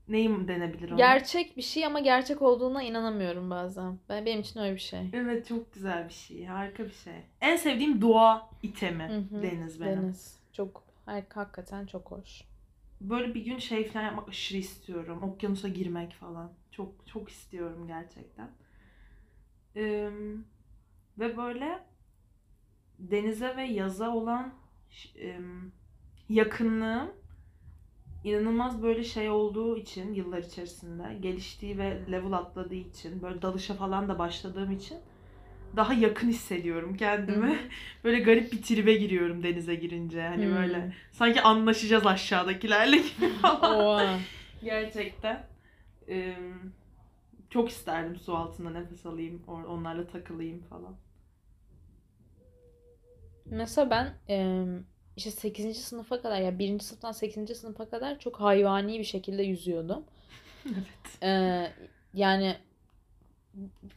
Neyim 0.08 0.48
denebilir 0.48 0.92
ona? 0.92 0.98
Gerçek 0.98 1.58
bir 1.58 1.62
şey 1.62 1.86
ama 1.86 2.00
gerçek 2.00 2.42
olduğuna 2.42 2.84
inanamıyorum 2.84 3.50
bazen. 3.50 4.00
Ben 4.10 4.26
benim 4.26 4.42
için 4.42 4.60
öyle 4.60 4.74
bir 4.76 4.80
şey. 4.80 5.10
Evet 5.14 5.48
çok 5.48 5.74
güzel 5.74 6.08
bir 6.08 6.14
şey. 6.14 6.46
Harika 6.46 6.86
bir 6.86 6.94
şey. 6.94 7.14
En 7.42 7.56
sevdiğim 7.56 8.02
doğa 8.02 8.50
itemi 8.64 9.04
Hı 9.32 9.38
hı. 9.38 9.42
deniz 9.44 9.82
benim. 9.82 10.04
Deniz 10.04 10.40
çok 10.54 10.84
hak- 11.06 11.36
hakikaten 11.36 11.86
çok 11.86 12.12
hoş. 12.12 12.42
böyle 13.02 13.34
bir 13.34 13.46
gün 13.46 13.58
şey 13.60 13.88
falan 13.88 14.04
yapmak 14.06 14.30
aşırı 14.30 14.58
istiyorum. 14.58 15.24
Okyanusa 15.24 15.68
girmek 15.68 16.14
falan. 16.14 16.52
Çok 16.76 17.08
çok 17.08 17.30
istiyorum 17.30 17.88
gerçekten. 17.88 18.50
Ee, 19.76 20.10
ve 21.20 21.38
böyle 21.38 21.80
denize 23.00 23.58
ve 23.58 23.64
yaza 23.64 24.10
olan 24.10 24.54
em, 25.16 25.72
yakınlığım 26.30 27.12
inanılmaz 28.24 28.84
böyle 28.84 29.04
şey 29.04 29.30
olduğu 29.30 29.78
için 29.78 30.14
yıllar 30.14 30.44
içerisinde 30.44 31.18
geliştiği 31.20 31.78
ve 31.78 32.02
level 32.12 32.34
atladığı 32.34 32.76
için 32.76 33.22
böyle 33.22 33.42
dalışa 33.42 33.74
falan 33.74 34.10
da 34.10 34.20
başladığım 34.20 34.72
için 34.72 34.98
daha 35.76 35.94
yakın 35.94 36.28
hissediyorum 36.30 36.98
kendimi. 36.98 37.54
Hı. 37.54 37.58
Böyle 38.04 38.20
garip 38.20 38.52
bir 38.52 38.62
tribe 38.62 38.94
giriyorum 38.94 39.44
denize 39.44 39.76
girince. 39.76 40.22
Hani 40.28 40.46
Hmm. 40.46 40.56
böyle 40.56 40.94
sanki 41.12 41.42
anlaşacağız 41.42 42.06
aşağıdakilerle 42.08 42.98
gibi 42.98 43.30
falan. 43.42 43.76
Oha. 43.76 44.20
Gerçekten. 44.64 45.55
Ee, 46.10 46.36
çok 47.50 47.70
isterdim 47.70 48.16
su 48.16 48.38
altında 48.38 48.70
nefes 48.70 49.06
alayım, 49.06 49.44
or- 49.48 49.66
onlarla 49.66 50.08
takılayım 50.08 50.62
falan. 50.64 50.96
Mesela 53.46 53.90
ben 53.90 54.14
e, 54.30 54.66
işte 55.18 55.32
8. 55.32 55.80
sınıfa 55.82 56.22
kadar 56.22 56.42
ya 56.42 56.60
1. 56.60 56.84
sınıftan 56.84 57.12
8. 57.12 57.56
sınıfa 57.56 57.90
kadar 57.90 58.20
çok 58.20 58.40
hayvani 58.42 59.00
bir 59.00 59.04
şekilde 59.04 59.44
yüzüyordum. 59.44 60.04
Evet. 60.66 61.24
E, 61.24 61.72
yani 62.14 62.58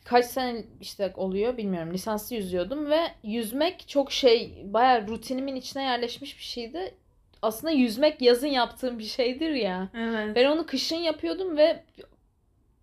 kaç 0.04 0.24
sene 0.26 0.64
işte 0.80 1.12
oluyor 1.16 1.56
bilmiyorum. 1.56 1.92
Lisanslı 1.92 2.36
yüzüyordum 2.36 2.90
ve 2.90 3.00
yüzmek 3.22 3.88
çok 3.88 4.12
şey 4.12 4.62
bayağı 4.64 5.08
rutinimin 5.08 5.56
içine 5.56 5.82
yerleşmiş 5.82 6.38
bir 6.38 6.42
şeydi. 6.42 6.94
Aslında 7.42 7.72
yüzmek 7.72 8.22
yazın 8.22 8.46
yaptığım 8.46 8.98
bir 8.98 9.04
şeydir 9.04 9.50
ya. 9.50 9.88
Evet. 9.94 10.36
Ben 10.36 10.44
onu 10.44 10.66
kışın 10.66 10.96
yapıyordum 10.96 11.56
ve 11.56 11.84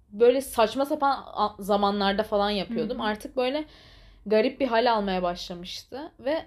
böyle 0.10 0.42
saçma 0.42 0.86
sapan 0.86 1.26
zamanlarda 1.60 2.24
falan 2.24 2.50
yapıyordum. 2.50 3.00
Hı. 3.00 3.04
Artık 3.04 3.38
böyle 3.38 3.66
garip 4.26 4.60
bir 4.60 4.68
hal 4.68 4.92
almaya 4.92 5.24
başlamıştı 5.24 6.12
ve 6.20 6.46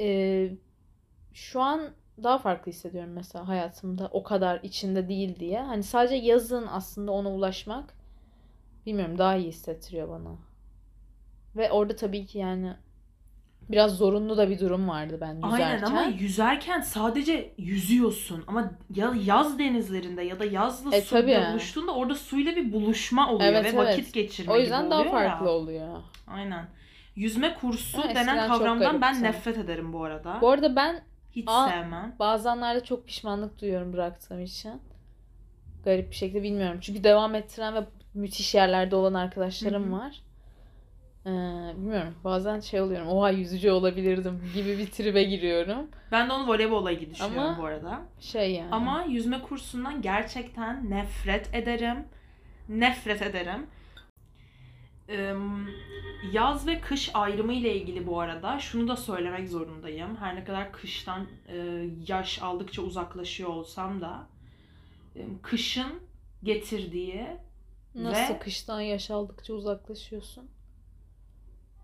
e, 0.00 0.50
şu 1.34 1.60
an 1.60 1.90
daha 2.22 2.38
farklı 2.38 2.72
hissediyorum 2.72 3.12
mesela 3.12 3.48
hayatımda 3.48 4.08
o 4.12 4.22
kadar 4.22 4.60
içinde 4.62 5.08
değil 5.08 5.38
diye. 5.38 5.60
Hani 5.60 5.82
sadece 5.82 6.14
yazın 6.14 6.66
aslında 6.70 7.12
ona 7.12 7.32
ulaşmak 7.32 7.94
bilmiyorum 8.86 9.18
daha 9.18 9.36
iyi 9.36 9.48
hissettiriyor 9.48 10.08
bana. 10.08 10.36
Ve 11.56 11.70
orada 11.70 11.96
tabii 11.96 12.26
ki 12.26 12.38
yani 12.38 12.74
biraz 13.72 13.96
zorunlu 13.96 14.36
da 14.36 14.50
bir 14.50 14.58
durum 14.58 14.88
vardı 14.88 15.18
ben 15.20 15.34
yüzerken. 15.34 15.52
Aynen 15.52 15.82
ama 15.82 16.02
yüzerken 16.02 16.80
sadece 16.80 17.54
yüzüyorsun 17.58 18.44
ama 18.46 18.70
ya 18.94 19.12
yaz 19.24 19.58
denizlerinde 19.58 20.22
ya 20.22 20.38
da 20.40 20.44
yazla 20.44 20.96
E, 20.96 21.00
suda 21.02 21.20
tabii. 21.20 21.52
buluştuğunda 21.52 21.94
orada 21.94 22.14
suyla 22.14 22.56
bir 22.56 22.72
buluşma 22.72 23.30
oluyor 23.32 23.52
Evet, 23.52 23.74
ve 23.74 23.78
vakit 23.78 24.04
evet. 24.04 24.14
geçirme 24.14 24.52
O 24.52 24.58
yüzden 24.58 24.80
gibi 24.82 24.90
daha 24.90 25.00
oluyor 25.00 25.12
farklı 25.14 25.46
ya. 25.46 25.52
oluyor. 25.52 25.98
Aynen. 26.26 26.66
Yüzme 27.16 27.54
kursu 27.54 27.98
Ha, 27.98 28.14
denen 28.14 28.48
kavramdan 28.48 29.00
ben 29.00 29.22
nefret 29.22 29.58
ederim 29.58 29.92
bu 29.92 30.04
arada. 30.04 30.38
Bu 30.40 30.50
arada 30.50 30.76
ben 30.76 31.02
Hiç 31.32 31.44
Aa, 31.48 31.68
sevmem. 31.68 32.16
bazenlerde 32.18 32.84
çok 32.84 33.06
pişmanlık 33.06 33.60
duyuyorum 33.60 33.92
bıraktığım 33.92 34.40
için. 34.40 34.72
Garip 35.84 36.10
bir 36.10 36.16
şekilde 36.16 36.42
bilmiyorum. 36.42 36.78
Çünkü 36.82 37.04
devam 37.04 37.34
ettiren 37.34 37.74
ve 37.74 37.84
müthiş 38.14 38.54
yerlerde 38.54 38.96
olan 38.96 39.14
arkadaşlarım 39.14 39.84
Hı 39.84 39.88
hı. 39.88 39.92
var. 39.98 40.22
Ee, 41.26 41.30
bilmiyorum. 41.76 42.14
Bazen 42.24 42.60
şey 42.60 42.80
oluyorum. 42.80 43.08
Oha 43.08 43.30
yüzücü 43.30 43.70
olabilirdim 43.70 44.42
gibi 44.54 44.78
bir 44.78 44.86
tribe 44.86 45.22
giriyorum. 45.22 45.88
Ben 46.12 46.28
de 46.28 46.32
onu 46.32 46.48
voleybolla 46.48 46.90
ilgili 46.90 47.10
düşünüyorum 47.10 47.38
Ama- 47.40 47.58
bu 47.62 47.64
arada. 47.66 48.02
Şey 48.20 48.52
yani. 48.54 48.68
Ama 48.74 49.02
yüzme 49.02 49.42
kursundan 49.42 50.02
gerçekten 50.02 50.90
nefret 50.90 51.54
ederim. 51.54 52.04
Nefret 52.68 53.22
ederim. 53.22 53.66
Ee, 55.08 55.34
Yaz 56.32 56.66
ve 56.66 56.80
kış 56.80 57.10
ayrımı 57.14 57.52
ile 57.52 57.74
ilgili 57.76 58.06
bu 58.06 58.20
arada 58.20 58.58
şunu 58.58 58.88
da 58.88 58.96
söylemek 58.96 59.48
zorundayım. 59.48 60.16
Her 60.16 60.36
ne 60.36 60.44
kadar 60.44 60.72
kıştan 60.72 61.26
e, 61.48 61.56
yaş 62.06 62.42
aldıkça 62.42 62.82
uzaklaşıyor 62.82 63.50
olsam 63.50 64.00
da 64.00 64.26
e, 65.16 65.20
kışın 65.42 66.00
getirdiği 66.42 67.26
Nasıl 67.94 68.34
ve- 68.34 68.38
kıştan 68.38 68.80
yaş 68.80 69.10
aldıkça 69.10 69.52
uzaklaşıyorsun? 69.54 70.50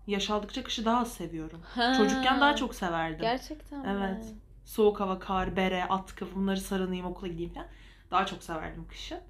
Yaş 0.07 0.29
aldıkça 0.29 0.63
kışı 0.63 0.85
daha 0.85 1.01
az 1.01 1.13
seviyorum. 1.13 1.61
Ha, 1.75 1.93
Çocukken 1.97 2.41
daha 2.41 2.55
çok 2.55 2.75
severdim. 2.75 3.21
Gerçekten 3.21 3.79
mi? 3.79 3.85
Evet. 3.89 4.33
Soğuk 4.65 4.99
hava, 4.99 5.19
kar, 5.19 5.55
bere, 5.55 5.83
atkı 5.85 6.35
bunları 6.35 6.59
sarınayım 6.59 7.05
okula 7.05 7.27
gideyim 7.27 7.53
falan. 7.53 7.67
Daha 8.11 8.25
çok 8.25 8.43
severdim 8.43 8.87
kışı. 8.87 9.21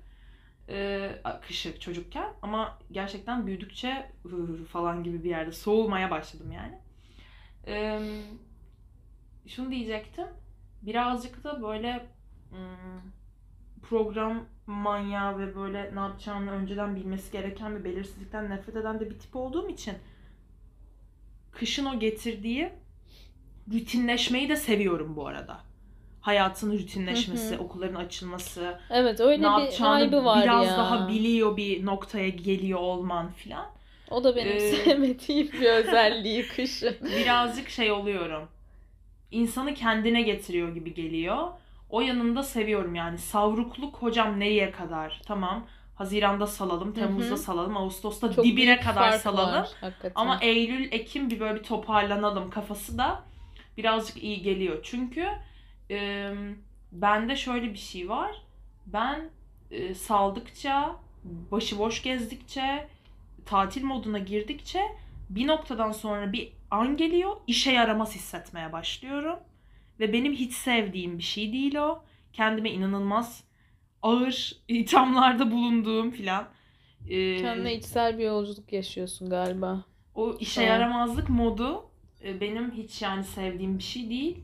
Ee, 0.70 1.22
kışı 1.48 1.80
çocukken 1.80 2.34
ama 2.42 2.78
gerçekten 2.92 3.48
büyüdükçe 3.48 4.12
falan 4.72 5.04
gibi 5.04 5.24
bir 5.24 5.30
yerde 5.30 5.52
soğumaya 5.52 6.12
başladım 6.12 6.52
yani. 6.52 6.80
Ee, 7.68 8.02
şunu 9.48 9.72
diyecektim. 9.72 10.28
Birazcık 10.82 11.44
da 11.44 11.62
böyle 11.62 12.06
program 13.90 14.46
manyağı 14.68 15.40
ve 15.40 15.56
böyle 15.56 15.96
ne 15.96 16.00
yapacağını 16.00 16.52
önceden 16.52 16.96
bilmesi 16.96 17.32
gereken 17.32 17.80
bir 17.80 17.84
belirsizlikten 17.84 18.50
nefret 18.50 18.76
eden 18.76 19.00
de 19.00 19.10
bir 19.10 19.20
tip 19.20 19.36
olduğum 19.36 19.70
için 19.70 19.94
kışın 21.60 21.86
o 21.86 22.00
getirdiği 22.00 22.70
rutinleşmeyi 23.74 24.50
de 24.50 24.56
seviyorum 24.56 25.16
bu 25.16 25.28
arada. 25.28 25.58
Hayatın 26.22 26.72
rutinleşmesi, 26.80 27.56
Hı 27.56 27.60
hı. 27.60 27.64
okulların 27.64 27.96
açılması, 27.96 28.80
Evet 28.90 29.20
öyle 29.20 29.44
bir 29.44 29.78
vibe'ı 30.08 30.26
var 30.26 30.44
biraz 30.44 30.66
ya. 30.66 30.78
daha 30.78 31.10
biliyor 31.10 31.58
bir 31.58 31.86
noktaya 31.86 32.30
geliyor 32.30 32.80
olman 32.80 33.32
filan. 33.32 33.66
O 34.12 34.24
da 34.24 34.36
benim 34.36 34.48
Ee, 34.54 34.60
sevmediğim 34.60 35.52
bir 35.54 35.66
özelliği 35.72 36.48
kışın. 36.48 36.96
Birazcık 37.02 37.70
şey 37.70 37.92
oluyorum. 37.92 38.48
İnsanı 39.32 39.74
kendine 39.74 40.22
getiriyor 40.22 40.74
gibi 40.74 40.94
geliyor. 40.94 41.48
O 41.90 42.02
yanında 42.02 42.44
seviyorum 42.44 42.96
yani. 42.96 43.18
Savrukluk 43.18 43.96
hocam 43.96 44.40
nereye 44.40 44.72
kadar? 44.72 45.22
Tamam. 45.26 45.68
Haziran'da 45.98 46.48
salalım, 46.48 46.94
Temmuz'da 46.94 47.34
hı. 47.34 47.38
salalım, 47.38 47.78
Ağustos'ta 47.78 48.34
Çok 48.34 48.46
dibine 48.46 48.80
kadar 48.80 49.12
salalım. 49.12 49.54
var, 49.54 49.70
hakikaten. 49.82 50.12
Ama 50.16 50.40
Eylül, 50.42 50.92
Ekim 50.92 51.30
bir 51.30 51.40
böyle 51.40 51.60
bir 51.60 51.64
toparlanalım 51.64 52.50
kafası 52.50 52.98
da 52.98 53.24
birazcık 53.78 54.24
iyi 54.24 54.42
geliyor. 54.42 54.80
Çünkü 54.84 55.28
e, 55.92 56.30
bende 56.92 57.36
şöyle 57.36 57.74
bir 57.74 57.78
şey 57.78 58.10
var. 58.10 58.42
Ben 58.86 59.30
e, 59.72 59.94
saldıkça, 59.94 60.96
başıboş 61.24 62.04
gezdikçe, 62.04 62.88
tatil 63.46 63.84
moduna 63.84 64.20
girdikçe 64.20 64.82
bir 65.30 65.48
noktadan 65.48 65.92
sonra 65.92 66.34
bir 66.34 66.54
an 66.72 66.98
geliyor, 66.98 67.38
işe 67.48 67.72
yaramaz 67.72 68.16
hissetmeye 68.16 68.74
başlıyorum. 68.74 69.40
Ve 70.00 70.14
benim 70.14 70.34
hiç 70.34 70.54
sevdiğim 70.54 71.18
bir 71.18 71.24
şey 71.24 71.54
değil 71.54 71.76
o. 71.76 72.04
Kendime 72.34 72.72
inanılmaz 72.72 73.44
ağır 74.02 74.54
ithamlarda 74.68 75.52
bulunduğum 75.52 76.12
filan. 76.12 76.48
E, 77.10 77.38
Kendine 77.42 77.76
içsel 77.76 78.18
bir 78.18 78.24
yolculuk 78.26 78.74
yaşıyorsun 78.74 79.30
galiba. 79.30 79.86
o 80.16 80.34
işe 80.40 80.62
Tamam. 80.62 80.70
yaramazlık 80.70 81.30
modu 81.30 81.86
e, 82.24 82.42
benim 82.42 82.72
hiç 82.72 83.02
yani 83.02 83.24
sevdiğim 83.24 83.78
bir 83.78 83.84
şey 83.84 84.10
değil. 84.10 84.44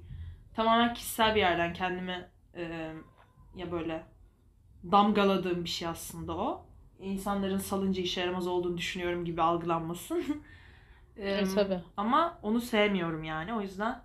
Tamamen 0.55 0.93
kişisel 0.93 1.35
bir 1.35 1.39
yerden 1.39 1.73
kendimi 1.73 2.29
e, 2.55 2.93
ya 3.55 3.71
böyle 3.71 4.03
damgaladığım 4.91 5.63
bir 5.63 5.69
şey 5.69 5.87
aslında 5.87 6.37
o. 6.37 6.65
İnsanların 6.99 7.57
salınca 7.57 8.01
işe 8.03 8.21
yaramaz 8.21 8.47
olduğunu 8.47 8.77
düşünüyorum 8.77 9.25
gibi 9.25 9.41
algılanmasın. 9.41 10.23
E, 11.17 11.29
E, 11.31 11.43
tabii. 11.55 11.79
Ama 11.97 12.39
onu 12.43 12.61
sevmiyorum 12.61 13.23
yani. 13.23 13.53
O 13.53 13.61
yüzden 13.61 14.01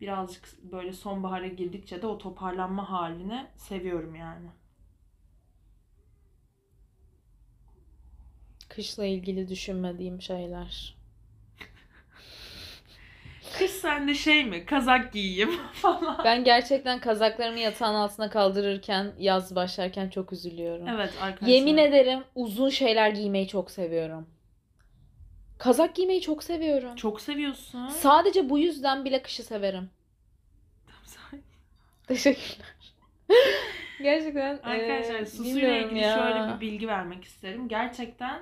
birazcık 0.00 0.62
böyle 0.72 0.92
sonbahara 0.92 1.46
girdikçe 1.46 2.02
de 2.02 2.06
o 2.06 2.18
toparlanma 2.18 2.90
halini 2.90 3.46
seviyorum 3.56 4.14
yani. 4.14 4.46
Kışla 8.76 9.04
ilgili 9.04 9.48
düşünmediğim 9.48 10.22
şeyler. 10.22 10.94
Kış 13.58 13.70
sende 13.70 14.14
şey 14.14 14.44
mi? 14.44 14.66
Kazak 14.66 15.12
giyeyim 15.12 15.50
falan. 15.72 16.20
Ben 16.24 16.44
gerçekten 16.44 17.00
kazaklarımı 17.00 17.58
yatağın 17.58 17.94
altına 17.94 18.30
kaldırırken 18.30 19.12
yaz 19.18 19.54
başlarken 19.54 20.08
çok 20.08 20.32
üzülüyorum. 20.32 20.88
Evet 20.88 21.12
arkadaşlar. 21.20 21.54
Yemin 21.54 21.76
ederim 21.76 22.24
uzun 22.34 22.68
şeyler 22.68 23.10
giymeyi 23.10 23.48
çok 23.48 23.70
seviyorum. 23.70 24.26
Kazak 25.58 25.94
giymeyi 25.94 26.20
çok 26.20 26.44
seviyorum. 26.44 26.96
Çok 26.96 27.20
seviyorsun. 27.20 27.88
Sadece 27.88 28.50
bu 28.50 28.58
yüzden 28.58 29.04
bile 29.04 29.22
kışı 29.22 29.42
severim. 29.42 29.90
Teşekkürler. 32.06 32.66
Gerçekten 34.02 34.58
Arkadaşlar 34.62 35.18
eee, 35.18 35.26
susuyla 35.26 35.78
ilgili 35.78 35.98
ya. 35.98 36.14
şöyle 36.14 36.54
bir 36.54 36.60
bilgi 36.60 36.88
vermek 36.88 37.24
isterim. 37.24 37.68
Gerçekten 37.68 38.40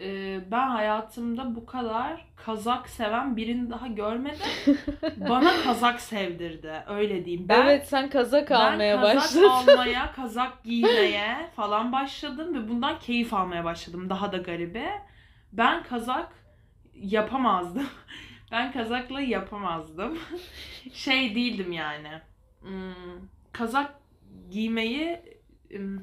Ee, 0.00 0.40
ben 0.50 0.68
hayatımda 0.68 1.54
bu 1.54 1.66
kadar 1.66 2.26
kazak 2.36 2.88
seven 2.88 3.36
birini 3.36 3.70
daha 3.70 3.86
görmedim. 3.86 4.40
Bana 5.16 5.62
kazak 5.64 6.00
sevdirdi. 6.00 6.72
Öyle 6.88 7.24
diyeyim. 7.24 7.48
Ben, 7.48 7.62
evet 7.62 7.88
sen 7.88 8.10
kazak 8.10 8.50
almaya 8.50 9.02
ben 9.02 9.14
kazak 9.14 9.22
başladın. 9.22 9.48
almaya, 9.48 10.12
kazak 10.16 10.64
giymeye 10.64 11.50
falan 11.56 11.92
başladım 11.92 12.54
ve 12.54 12.68
bundan 12.68 12.98
keyif 12.98 13.34
almaya 13.34 13.64
başladım. 13.64 14.10
Daha 14.10 14.32
da 14.32 14.36
garibi. 14.36 14.86
Ben 15.52 15.82
kazak 15.82 16.32
yapamazdım. 16.94 17.86
Ben 18.52 18.72
kazakla 18.72 19.20
yapamazdım. 19.20 20.18
şey 20.92 21.34
değildim 21.34 21.72
yani. 21.72 22.08
Hmm, 22.60 22.92
kazak 23.52 23.94
giymeyi 24.50 25.20
hmm, 25.70 25.98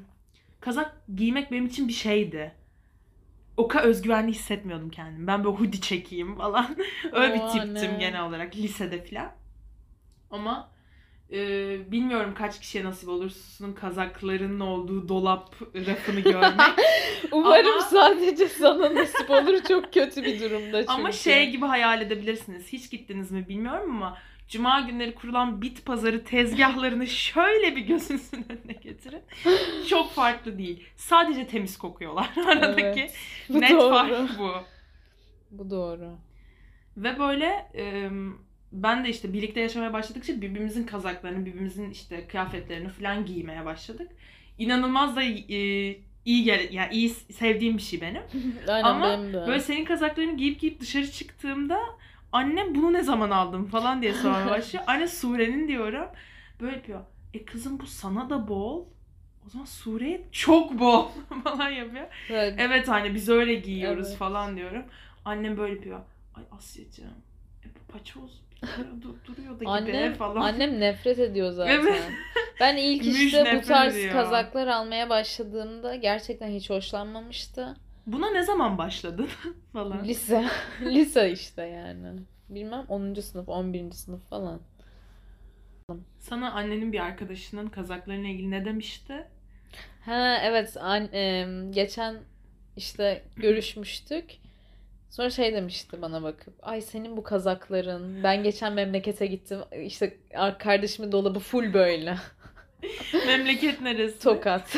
kazak 0.60 1.02
giymek 1.16 1.52
benim 1.52 1.66
için 1.66 1.88
bir 1.88 1.92
şeydi. 1.92 2.52
O 3.56 3.68
kadar 3.68 3.84
özgüvenli 3.84 4.30
hissetmiyordum 4.30 4.90
kendimi. 4.90 5.26
Ben 5.26 5.44
böyle 5.44 5.56
hoodie 5.56 5.80
çekeyim 5.80 6.36
falan. 6.36 6.76
Öyle 7.12 7.34
bir 7.34 7.40
tiptim 7.40 7.94
ne? 7.94 7.98
genel 7.98 8.22
olarak 8.22 8.56
lisede 8.56 9.04
falan. 9.04 9.32
Ama 10.30 10.70
e, 11.32 11.38
bilmiyorum 11.92 12.34
kaç 12.34 12.60
kişiye 12.60 12.84
nasip 12.84 13.08
olur 13.08 13.30
Susun'un 13.30 13.72
kazaklarının 13.72 14.60
olduğu 14.60 15.08
dolap 15.08 15.54
rafını 15.74 16.20
görmek. 16.20 16.60
Umarım 17.32 17.72
Ama- 17.72 17.82
sadece 17.82 18.48
sana 18.48 18.94
nasip 18.94 19.30
olur. 19.30 19.62
Çok 19.68 19.92
kötü 19.92 20.24
bir 20.24 20.40
durumda 20.40 20.80
çünkü. 20.80 20.92
ama 20.92 21.12
şey 21.12 21.50
gibi 21.50 21.66
hayal 21.66 22.02
edebilirsiniz. 22.02 22.68
Hiç 22.68 22.90
gittiniz 22.90 23.30
mi 23.30 23.48
bilmiyorum 23.48 23.90
ama 23.90 24.18
Cuma 24.48 24.80
günleri 24.80 25.14
kurulan 25.14 25.62
bit 25.62 25.84
pazarı 25.86 26.24
tezgahlarını 26.24 27.06
şöyle 27.06 27.76
bir 27.76 27.80
gözünüzün 27.80 28.46
önüne 28.48 28.72
getirin. 28.82 29.22
Çok 29.88 30.12
farklı 30.12 30.58
değil. 30.58 30.84
Sadece 30.96 31.46
temiz 31.46 31.78
kokuyorlar. 31.78 32.30
Aradaki 32.46 33.00
Evet, 33.00 33.14
bu 33.48 33.60
net 33.60 33.70
doğru. 33.70 33.94
fark 33.94 34.38
bu. 34.38 34.52
Bu 35.50 35.70
doğru. 35.70 36.10
Ve 36.96 37.18
böyle 37.18 37.70
e, 37.74 38.10
ben 38.72 39.04
de 39.04 39.08
işte 39.08 39.32
birlikte 39.32 39.60
yaşamaya 39.60 39.92
başladıkça 39.92 40.40
birbirimizin 40.40 40.86
kazaklarını, 40.86 41.46
birbirimizin 41.46 41.90
işte 41.90 42.26
kıyafetlerini 42.26 42.88
falan 42.88 43.26
giymeye 43.26 43.64
başladık. 43.64 44.10
İnanılmaz 44.58 45.16
da 45.16 45.22
e, 45.22 45.96
iyi 46.24 46.44
gel 46.44 46.68
yani 46.72 46.94
iyi 46.94 47.10
sevdiğim 47.10 47.76
bir 47.76 47.82
şey 47.82 48.00
benim. 48.00 48.22
Aynen 48.68 48.88
Ama 48.88 49.18
benim 49.18 49.32
de. 49.32 49.46
Böyle 49.46 49.60
senin 49.60 49.84
kazaklarını 49.84 50.36
giyip 50.36 50.60
giyip 50.60 50.80
dışarı 50.80 51.10
çıktığımda 51.10 51.80
annem 52.34 52.74
bunu 52.74 52.92
ne 52.92 53.02
zaman 53.02 53.30
aldın 53.30 53.64
falan 53.64 54.02
diye 54.02 54.14
sormaya 54.14 54.50
başlıyor. 54.50 54.84
Anne 54.88 55.08
Sure'nin 55.08 55.68
diyorum. 55.68 56.08
Böyle 56.60 56.76
yapıyor. 56.76 57.00
E 57.34 57.44
kızım 57.44 57.80
bu 57.80 57.86
sana 57.86 58.30
da 58.30 58.48
bol. 58.48 58.84
O 59.46 59.48
zaman 59.50 59.64
Sure'ye 59.66 60.28
çok 60.32 60.78
bol 60.78 61.08
falan 61.44 61.70
yapıyor. 61.70 62.06
Evet. 62.30 62.54
Evet 62.58 62.88
anne 62.88 63.14
biz 63.14 63.28
öyle 63.28 63.54
giyiyoruz 63.54 64.08
Evet. 64.08 64.18
falan 64.18 64.56
diyorum. 64.56 64.82
Annem 65.24 65.56
böyle 65.56 65.74
yapıyor. 65.74 66.00
Ay 66.34 66.42
Asya'cığım 66.58 67.06
e, 67.64 67.66
bu 67.74 67.92
paçoz 67.92 68.42
du- 69.02 69.14
duruyor 69.26 69.54
da 69.54 69.58
gibi 69.58 69.68
Annem, 69.68 70.14
falan. 70.14 70.40
annem 70.40 70.80
nefret 70.80 71.18
ediyor 71.18 71.50
zaten. 71.52 71.72
Evet. 71.80 72.02
Ben 72.60 72.76
ilk 72.76 73.06
işte 73.06 73.60
bu 73.62 73.66
tarz 73.66 73.96
ediyor. 73.96 74.12
kazaklar 74.12 74.66
almaya 74.66 75.10
başladığımda 75.10 75.94
gerçekten 75.94 76.48
hiç 76.50 76.70
hoşlanmamıştı. 76.70 77.76
Buna 78.06 78.30
ne 78.30 78.42
zaman 78.42 78.78
başladın 78.78 79.28
falan. 79.72 80.04
Lise. 80.04 80.44
Lise 80.80 81.30
işte 81.32 81.62
yani. 81.62 82.20
Bilmem 82.48 82.84
10. 82.88 83.22
sınıf, 83.22 83.48
11. 83.48 83.90
sınıf 83.92 84.28
falan. 84.30 84.60
Sana 86.18 86.52
annenin 86.52 86.92
bir 86.92 87.00
arkadaşının 87.00 87.68
kazaklarına 87.68 88.28
ilgili 88.28 88.50
ne 88.50 88.64
demişti? 88.64 89.26
Ha 90.04 90.38
evet 90.42 90.76
an, 90.76 91.08
em, 91.12 91.72
geçen 91.72 92.16
işte 92.76 93.24
görüşmüştük. 93.36 94.30
Sonra 95.10 95.30
şey 95.30 95.52
demişti 95.54 96.02
bana 96.02 96.22
bakıp 96.22 96.54
ay 96.62 96.80
senin 96.80 97.16
bu 97.16 97.22
kazakların 97.22 98.22
ben 98.22 98.42
geçen 98.42 98.72
memlekete 98.72 99.26
gittim 99.26 99.60
işte 99.82 100.16
ar- 100.34 100.58
kardeşimin 100.58 101.12
dolabı 101.12 101.38
full 101.38 101.72
böyle 101.74 102.16
Memleket 103.26 103.80
neresi? 103.80 104.18
tokat 104.22 104.76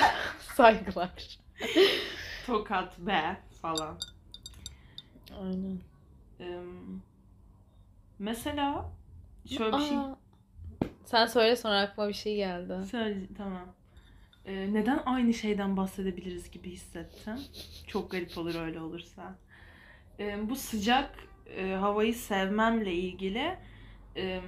saygılar. 0.56 1.38
Tokat 2.46 2.98
be 2.98 3.36
falan. 3.62 3.98
Aynen. 5.40 5.78
Ee, 6.40 6.60
mesela 8.18 8.90
şöyle 9.46 9.76
bir 9.76 9.82
şey 9.82 9.96
Aa, 9.96 10.16
sen 11.04 11.26
söyle 11.26 11.56
sonra 11.56 11.80
aklıma 11.80 12.08
bir 12.08 12.14
şey 12.14 12.36
geldi. 12.36 12.86
söyle 12.90 13.26
tamam. 13.38 13.66
Ee, 14.44 14.72
neden 14.72 15.02
aynı 15.06 15.34
şeyden 15.34 15.76
bahsedebiliriz 15.76 16.50
gibi 16.50 16.70
hissettim. 16.70 17.34
Çok 17.86 18.10
garip 18.10 18.38
olur 18.38 18.54
öyle 18.54 18.80
olursa. 18.80 19.34
Ee, 20.18 20.48
bu 20.50 20.56
sıcak 20.56 21.10
e, 21.56 21.74
havayı 21.74 22.14
sevmemle 22.14 22.92
ilgili 22.92 23.56
e, 24.16 24.40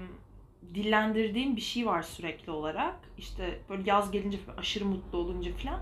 dillendirdiğim 0.74 1.56
bir 1.56 1.60
şey 1.60 1.86
var 1.86 2.02
sürekli 2.02 2.52
olarak. 2.52 2.96
İşte 3.18 3.60
böyle 3.68 3.82
yaz 3.90 4.10
gelince 4.10 4.38
aşırı 4.56 4.84
mutlu 4.84 5.18
olunca 5.18 5.52
falan. 5.52 5.80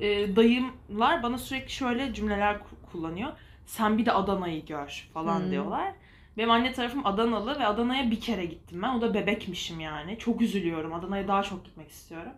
E, 0.00 0.36
dayımlar 0.36 1.22
bana 1.22 1.38
sürekli 1.38 1.70
şöyle 1.72 2.14
cümleler 2.14 2.54
ku- 2.54 2.90
kullanıyor. 2.92 3.32
Sen 3.66 3.98
bir 3.98 4.06
de 4.06 4.12
Adana'yı 4.12 4.66
gör 4.66 5.08
falan 5.14 5.40
Hmm. 5.40 5.50
diyorlar. 5.50 5.92
Benim 6.38 6.50
anne 6.50 6.72
tarafım 6.72 7.06
Adanalı 7.06 7.58
ve 7.60 7.66
Adana'ya 7.66 8.10
bir 8.10 8.20
kere 8.20 8.44
gittim 8.44 8.82
ben. 8.82 8.94
O 8.94 9.00
da 9.00 9.14
bebekmişim 9.14 9.80
yani. 9.80 10.18
Çok 10.18 10.40
üzülüyorum. 10.42 10.94
Adana'ya 10.94 11.28
daha 11.28 11.42
çok 11.42 11.64
gitmek 11.64 11.90
istiyorum. 11.90 12.32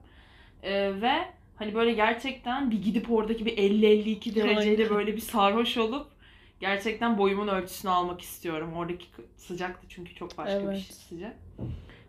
E, 0.63 1.01
ve 1.03 1.13
hani 1.57 1.75
böyle 1.75 1.93
gerçekten 1.93 2.71
bir 2.71 2.83
gidip 2.83 3.11
oradaki 3.11 3.47
bir 3.47 3.57
50-52 3.57 4.35
dereceyle 4.35 4.83
Aynen. 4.83 4.97
böyle 4.97 5.17
bir 5.17 5.21
sarhoş 5.21 5.77
olup 5.77 6.07
gerçekten 6.61 7.19
boyumun 7.19 7.49
ölçüsünü 7.49 7.91
almak 7.91 8.21
istiyorum. 8.21 8.73
Oradaki 8.77 9.07
sıcaktı 9.37 9.87
çünkü 9.89 10.15
çok 10.15 10.39
başka 10.39 10.61
bir 10.61 10.65
Evet. 10.67 10.79
şey 10.87 10.97
sıcak. 10.97 11.37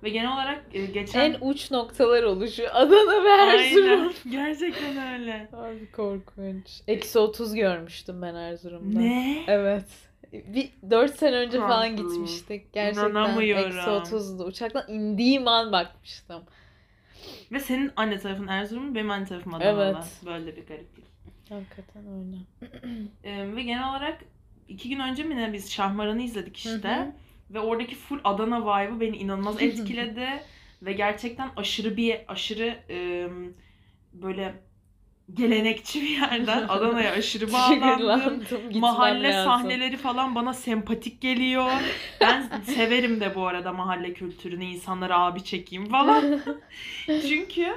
Ve 0.04 0.10
genel 0.10 0.34
olarak 0.34 0.64
e, 0.74 0.86
geçen... 0.86 1.20
En 1.20 1.38
uç 1.42 1.72
noktalar 1.72 2.24
oluşuyor. 2.24 2.70
Adana 2.74 3.24
ve 3.24 3.30
Erzurum. 3.30 4.00
Aynen. 4.00 4.14
Gerçekten 4.32 5.14
öyle. 5.14 5.50
Abi 5.54 5.92
korkunç. 5.92 6.82
Eksi 6.88 7.20
30 7.20 7.56
görmüştüm 7.56 8.22
ben 8.22 8.36
Erzurum'da. 8.36 9.00
Ne? 9.00 9.44
Evet. 9.48 9.86
Bir 10.34 10.70
4 10.90 11.16
sene 11.16 11.36
önce 11.36 11.60
falan 11.60 11.96
Korkunç. 11.96 12.14
gitmiştik. 12.14 12.74
Gerçekten 12.74 13.38
eksi 13.40 13.78
30'du. 13.78 14.44
Uçaktan 14.44 14.84
indiğim 14.88 15.48
an 15.48 15.72
bakmıştım. 15.72 16.44
Ve 17.52 17.60
senin 17.60 17.92
anne 17.96 18.20
tarafın 18.20 18.48
Erzurum, 18.48 18.96
benim 18.96 19.12
anne 19.12 19.26
tarafım 19.26 19.54
Adanalı. 19.54 19.84
Evet. 19.84 20.12
Böyle 20.26 20.56
bir 20.56 20.66
gariplik. 20.66 21.06
Hakikaten 21.50 22.04
öyle. 22.08 22.38
E, 23.24 23.56
ve 23.56 23.64
genel 23.64 23.90
olarak 23.90 24.20
iki 24.68 24.90
gün 24.90 25.00
önce 25.00 25.24
mi 25.24 25.38
ne 25.38 25.54
biz 25.54 25.72
Şahmaran'ı 25.72 26.22
izledik 26.22 26.58
işte. 26.58 26.90
Hı 26.90 27.02
hı. 27.02 27.12
Ve 27.54 27.60
oradaki 27.60 27.96
full 27.96 28.20
Adana 28.24 28.62
vibe'ı 28.62 29.00
beni 29.00 29.18
inanılmaz 29.18 29.56
etkiledi. 29.62 30.28
ve 30.82 30.94
gerçekten 30.94 31.50
aşırı 31.58 31.98
bir 31.98 32.18
aşırı 32.28 32.78
e, 32.90 33.28
böyle 34.14 34.56
gelenekçi 35.34 36.02
bir 36.02 36.10
yerden 36.10 36.64
Adana'ya 36.70 37.12
aşırı 37.12 37.54
bağlandım. 37.54 38.44
Mahalle 38.80 39.34
lazım. 39.34 39.52
sahneleri 39.52 39.98
falan 39.98 40.36
bana 40.36 40.54
sempatik 40.54 41.22
geliyor. 41.22 41.72
Ben 42.22 42.50
severim 42.66 43.20
de 43.20 43.36
bu 43.36 43.48
arada 43.48 43.74
mahalle 43.74 44.14
kültürünü, 44.14 44.66
insanlara 44.66 45.20
abi 45.20 45.44
çekeyim 45.44 45.90
falan. 45.90 46.42
Çünkü 47.06 47.68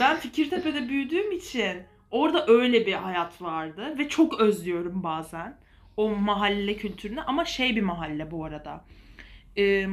ben 0.00 0.16
Fikirtepe'de 0.16 0.88
büyüdüğüm 0.88 1.32
için 1.32 1.82
orada 2.10 2.46
öyle 2.46 2.86
bir 2.86 2.92
hayat 2.92 3.42
vardı 3.42 3.98
ve 3.98 4.08
çok 4.08 4.40
özlüyorum 4.40 5.02
bazen 5.02 5.56
o 5.96 6.08
mahalle 6.10 6.76
kültürünü 6.76 7.20
ama 7.20 7.44
şey 7.44 7.76
bir 7.76 7.82
mahalle 7.82 8.30
bu 8.30 8.44
arada. 8.44 8.84
Ee, 9.58 9.86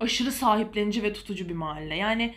aşırı 0.00 0.32
sahiplenici 0.32 1.02
ve 1.02 1.12
tutucu 1.12 1.48
bir 1.48 1.54
mahalle. 1.54 1.96
Yani 1.96 2.34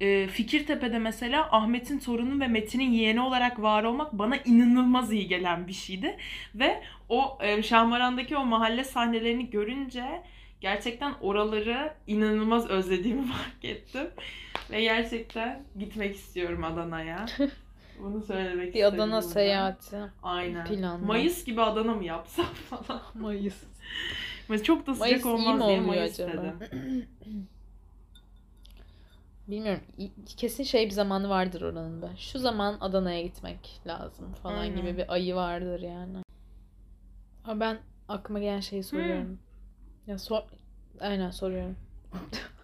e, 0.00 0.26
Fikirtepe'de 0.26 0.98
mesela 0.98 1.48
Ahmet'in 1.52 1.98
torunu 1.98 2.40
ve 2.40 2.48
Metin'in 2.48 2.90
yeğeni 2.90 3.20
olarak 3.20 3.62
var 3.62 3.84
olmak 3.84 4.12
bana 4.12 4.36
inanılmaz 4.36 5.12
iyi 5.12 5.28
gelen 5.28 5.66
bir 5.66 5.72
şeydi. 5.72 6.16
Ve 6.54 6.82
o 7.08 7.38
e, 7.40 7.62
Şahmaran'daki 7.62 8.36
o 8.36 8.44
mahalle 8.44 8.84
sahnelerini 8.84 9.50
görünce 9.50 10.22
gerçekten 10.60 11.14
oraları 11.20 11.94
inanılmaz 12.06 12.70
özlediğimi 12.70 13.26
fark 13.32 13.64
ettim. 13.64 14.06
Ve 14.70 14.82
gerçekten 14.82 15.64
gitmek 15.78 16.16
istiyorum 16.16 16.64
Adana'ya. 16.64 17.26
Bunu 18.02 18.22
söylemek 18.22 18.74
Bir 18.74 18.78
istedim. 18.78 18.94
Adana 18.94 19.10
burada. 19.10 19.22
seyahati. 19.22 19.96
Aynen. 20.22 20.66
planlı. 20.66 21.06
Mayıs 21.06 21.44
gibi 21.44 21.62
Adana 21.62 21.94
mı 21.94 22.04
yapsam 22.04 22.46
falan. 22.70 23.02
Mayıs. 23.14 23.56
Mayıs 24.48 24.62
çok 24.62 24.86
da 24.86 24.94
sıcak 24.94 25.08
Mayıs 25.08 25.24
iyi 25.24 25.28
olmaz 25.28 25.54
mi 25.54 25.66
diye 25.66 25.80
oluyor 25.80 25.84
Mayıs 25.84 26.20
acaba? 26.20 26.42
dedim. 26.42 27.06
Bilmiyorum. 29.48 29.82
Kesin 30.36 30.64
şey 30.64 30.86
bir 30.86 30.90
zamanı 30.90 31.28
vardır 31.28 31.62
oranın 31.62 32.02
da. 32.02 32.10
Şu 32.16 32.38
zaman 32.38 32.76
Adana'ya 32.80 33.22
gitmek 33.22 33.80
lazım 33.86 34.32
falan 34.42 34.58
Aynen. 34.58 34.76
gibi 34.76 34.96
bir 34.96 35.12
ayı 35.12 35.34
vardır 35.34 35.80
yani. 35.80 36.16
Ama 37.44 37.60
ben 37.60 37.78
aklıma 38.08 38.38
gelen 38.40 38.60
şeyi 38.60 38.82
soruyorum. 38.82 39.38
Ya 40.06 40.18
sor... 40.18 40.42
Aynen 41.00 41.30
soruyorum. 41.30 41.76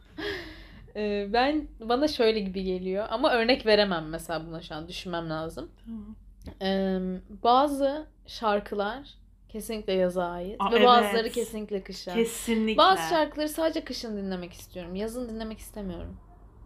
Ee, 0.97 1.29
ben 1.33 1.69
bana 1.81 2.09
şöyle 2.09 2.41
gibi 2.41 2.65
geliyor 2.65 3.07
ama 3.11 3.33
örnek 3.33 3.67
veremem 3.67 4.09
mesela 4.09 4.47
buna 4.47 4.63
şu 4.63 4.75
an 4.75 4.89
düşünmem 4.89 5.31
lazım. 5.31 5.71
Tamam. 5.85 6.17
Ee, 6.63 7.01
bazı 7.43 8.07
şarkılar 8.27 9.15
kesinlikle 9.53 9.93
yaza 9.93 10.31
ait 10.31 10.57
Aa, 10.59 10.73
ve 10.73 10.85
bazıları 10.85 11.19
evet. 11.19 11.33
kesinlikle 11.33 11.83
kışa. 11.83 12.15
Kesinlikle. 12.15 12.77
Bazı 12.77 13.09
şarkıları 13.09 13.49
sadece 13.49 13.85
kışın 13.85 14.17
dinlemek 14.17 14.53
istiyorum. 14.53 14.95
Yazın 14.95 15.29
dinlemek 15.29 15.59
istemiyorum. 15.59 16.17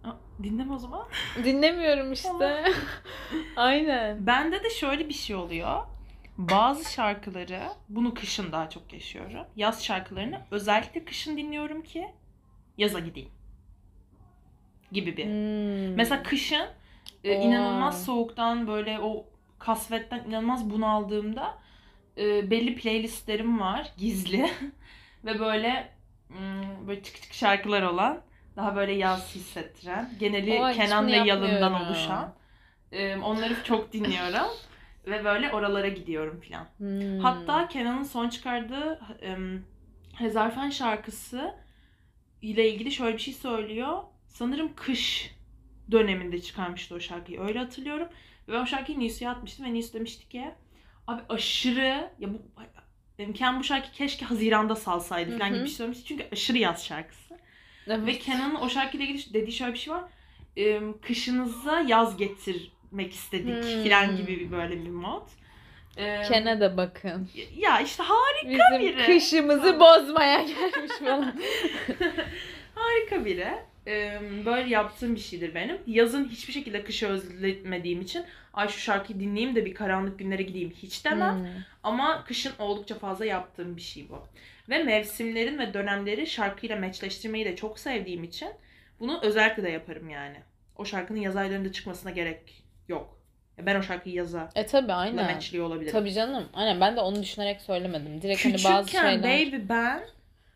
Aa, 0.05 0.13
Dinleme 0.43 0.73
o 0.75 0.79
zaman. 0.79 1.07
Dinlemiyorum 1.45 2.13
işte. 2.13 2.65
Aynen. 3.57 4.27
Bende 4.27 4.65
de 4.65 4.71
şöyle 4.71 5.09
bir 5.09 5.15
şey 5.15 5.37
oluyor. 5.37 5.83
Bazı 6.39 6.93
şarkıları, 6.93 7.63
bunu 7.89 8.15
kışın 8.15 8.53
daha 8.53 8.71
çok 8.71 8.93
yaşıyorum. 8.93 9.47
Yaz 9.57 9.85
şarkılarını 9.85 10.41
özellikle 10.51 11.05
kışın 11.05 11.37
dinliyorum 11.37 11.83
ki 11.83 12.09
yaza 12.79 12.99
gideyim. 12.99 13.31
Gibi 14.93 15.17
bir. 15.17 15.25
Hmm. 15.25 15.95
Mesela 15.95 16.23
kışın 16.23 16.67
e, 17.25 17.35
inanılmaz 17.35 18.05
soğuktan 18.05 18.67
böyle 18.67 19.01
o 19.01 19.27
kasvetten 19.59 20.25
inanılmaz 20.29 20.71
bunaldığımda 20.71 21.59
e, 22.19 22.51
belli 22.51 22.75
playlistlerim 22.75 23.61
var 23.61 23.93
gizli 23.97 24.51
ve 25.25 25.41
böyle 25.41 25.89
hmm, 26.29 26.89
böyle 26.89 27.03
çık 27.03 27.23
çık 27.23 27.33
şarkılar 27.33 27.83
olan 27.83 28.23
daha 28.57 28.77
böyle 28.77 28.93
yaz 28.93 29.35
hissettiren 29.35 30.11
geneli 30.21 30.61
Oha, 30.61 30.73
Kenan 30.73 31.07
ve 31.07 31.17
Yalın'dan 31.17 31.87
oluşan 31.87 32.35
e, 32.93 33.17
onları 33.17 33.65
çok 33.65 33.93
dinliyorum 33.93 34.51
ve 35.07 35.25
böyle 35.25 35.53
oralara 35.53 35.89
gidiyorum 35.89 36.41
filan. 36.41 36.67
Hmm. 36.77 37.19
Hatta 37.19 37.69
Kenan'ın 37.69 38.03
son 38.03 38.29
çıkardığı 38.29 39.01
em, 39.21 39.65
Hezarfen 40.15 40.71
şarkısı 40.71 41.55
ile 42.43 42.71
ilgili 42.71 42.93
şöyle 42.93 43.17
bir 43.17 43.23
şey 43.23 43.35
söylüyor. 43.35 44.03
Sanırım 44.29 44.75
kış 44.77 45.35
döneminde 45.91 46.43
çıkarmıştı 46.43 46.95
o 46.95 47.01
şarkıyı. 47.01 47.41
Öyle 47.41 47.59
hatırlıyorum. 47.59 48.09
Ve 48.49 48.59
o 48.59 48.67
şarkıyı 48.67 48.99
Nisu'ya 48.99 49.31
atmıştım 49.31 49.67
ve 49.67 49.75
Nisu 49.75 49.93
demişti 49.93 50.29
ki 50.29 50.51
abi 51.07 51.23
aşırı 51.29 52.11
ya 52.19 52.29
bu 52.35 52.43
Kenan 53.35 53.61
bu 53.61 53.65
şarkıyı 53.65 53.93
keşke 53.93 54.25
Haziran'da 54.27 54.77
salsaydı 54.77 55.39
falan 55.39 55.53
gibi 55.53 55.63
bir 55.63 55.69
şey 55.69 55.77
söylemişti. 55.77 56.05
Çünkü 56.05 56.27
aşırı 56.33 56.59
yaz 56.59 56.85
şarkısı. 56.87 57.39
Evet. 57.87 58.07
Ve 58.07 58.19
Kenan'ın 58.19 58.55
o 58.55 58.69
şarkıyla 58.69 59.07
ilgili 59.07 59.35
dediği 59.35 59.53
şöyle 59.53 59.73
bir 59.73 59.79
şey 59.79 59.95
var. 59.95 60.05
Kışınıza 61.03 61.81
yaz 61.81 62.17
getirmek 62.17 63.13
istedik 63.13 63.65
Hmm. 63.65 63.85
falan 63.85 64.17
gibi 64.17 64.41
bir 64.41 64.51
böyle 64.53 64.85
bir 64.85 64.91
mod. 64.91 65.29
Ken'e 66.29 66.61
de 66.61 66.77
bakın. 66.77 67.29
ya 67.57 67.81
işte 67.81 68.03
harika 68.03 68.49
Bizim 68.49 68.97
biri. 68.97 69.07
kışımızı 69.07 69.81
bozmaya 69.81 70.43
gelmiş 70.43 70.93
falan. 70.99 71.23
harika 72.75 73.25
biri. 73.25 73.49
Ee, 73.87 74.19
Böyle 74.47 74.69
yaptığım 74.71 75.15
bir 75.15 75.21
şeydir 75.21 75.55
benim. 75.55 75.79
Yazın 75.87 76.29
hiçbir 76.29 76.53
şekilde 76.53 76.85
kışı 76.85 77.07
özlemediğim 77.07 78.01
için 78.01 78.25
ay 78.55 78.69
şu 78.69 78.79
şarkıyı 78.81 79.21
dinleyeyim 79.21 79.57
de 79.57 79.65
bir 79.65 79.75
karanlık 79.75 80.19
günlere 80.19 80.43
gideyim 80.43 80.71
hiç 80.83 81.05
demem. 81.05 81.35
Hmm. 81.39 81.47
Ama 81.83 82.25
kışın 82.25 82.53
oldukça 82.59 82.95
fazla 82.99 83.25
yaptığım 83.25 83.77
bir 83.77 83.83
şey 83.83 84.09
bu. 84.09 84.23
Ve 84.69 84.83
mevsimlerin 84.83 85.59
ve 85.59 85.75
dönemleri 85.75 86.27
şarkıyla 86.27 86.77
meçleştirmeyi 86.77 87.45
de 87.45 87.57
çok 87.57 87.79
sevdiğim 87.79 88.25
için 88.25 88.49
bunu 89.01 89.21
özellikle 89.23 89.63
de 89.63 89.71
yaparım 89.71 90.11
yani. 90.11 90.37
O 90.77 90.85
şarkının 90.85 91.19
yaz 91.21 91.37
aylarında 91.37 91.73
çıkmasına 91.73 92.11
gerek 92.11 92.63
yok. 92.89 93.17
Ben 93.59 93.77
o 93.77 93.83
şarkıyı 93.83 94.15
yaza 94.15 94.51
E 94.55 94.67
tabi 94.67 94.93
aynen. 94.93 95.27
meçliyor 95.35 95.65
olabilirim. 95.67 95.93
Tabii 95.93 96.13
canım. 96.13 96.49
Aynen 96.55 96.81
ben 96.81 96.97
de 96.97 97.01
onu 97.01 97.23
düşünerek 97.23 97.61
söylemedim. 97.61 98.23
Direkt 98.23 98.45
hani 98.45 98.53
Küçükken 98.53 98.75
bazı 98.77 98.91
şeyler. 98.91 99.23
baby 99.23 99.57
ben 99.69 100.03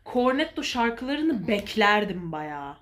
Cornetto 0.05 0.63
şarkılarını 0.63 1.47
beklerdim 1.47 2.31
bayağı. 2.31 2.75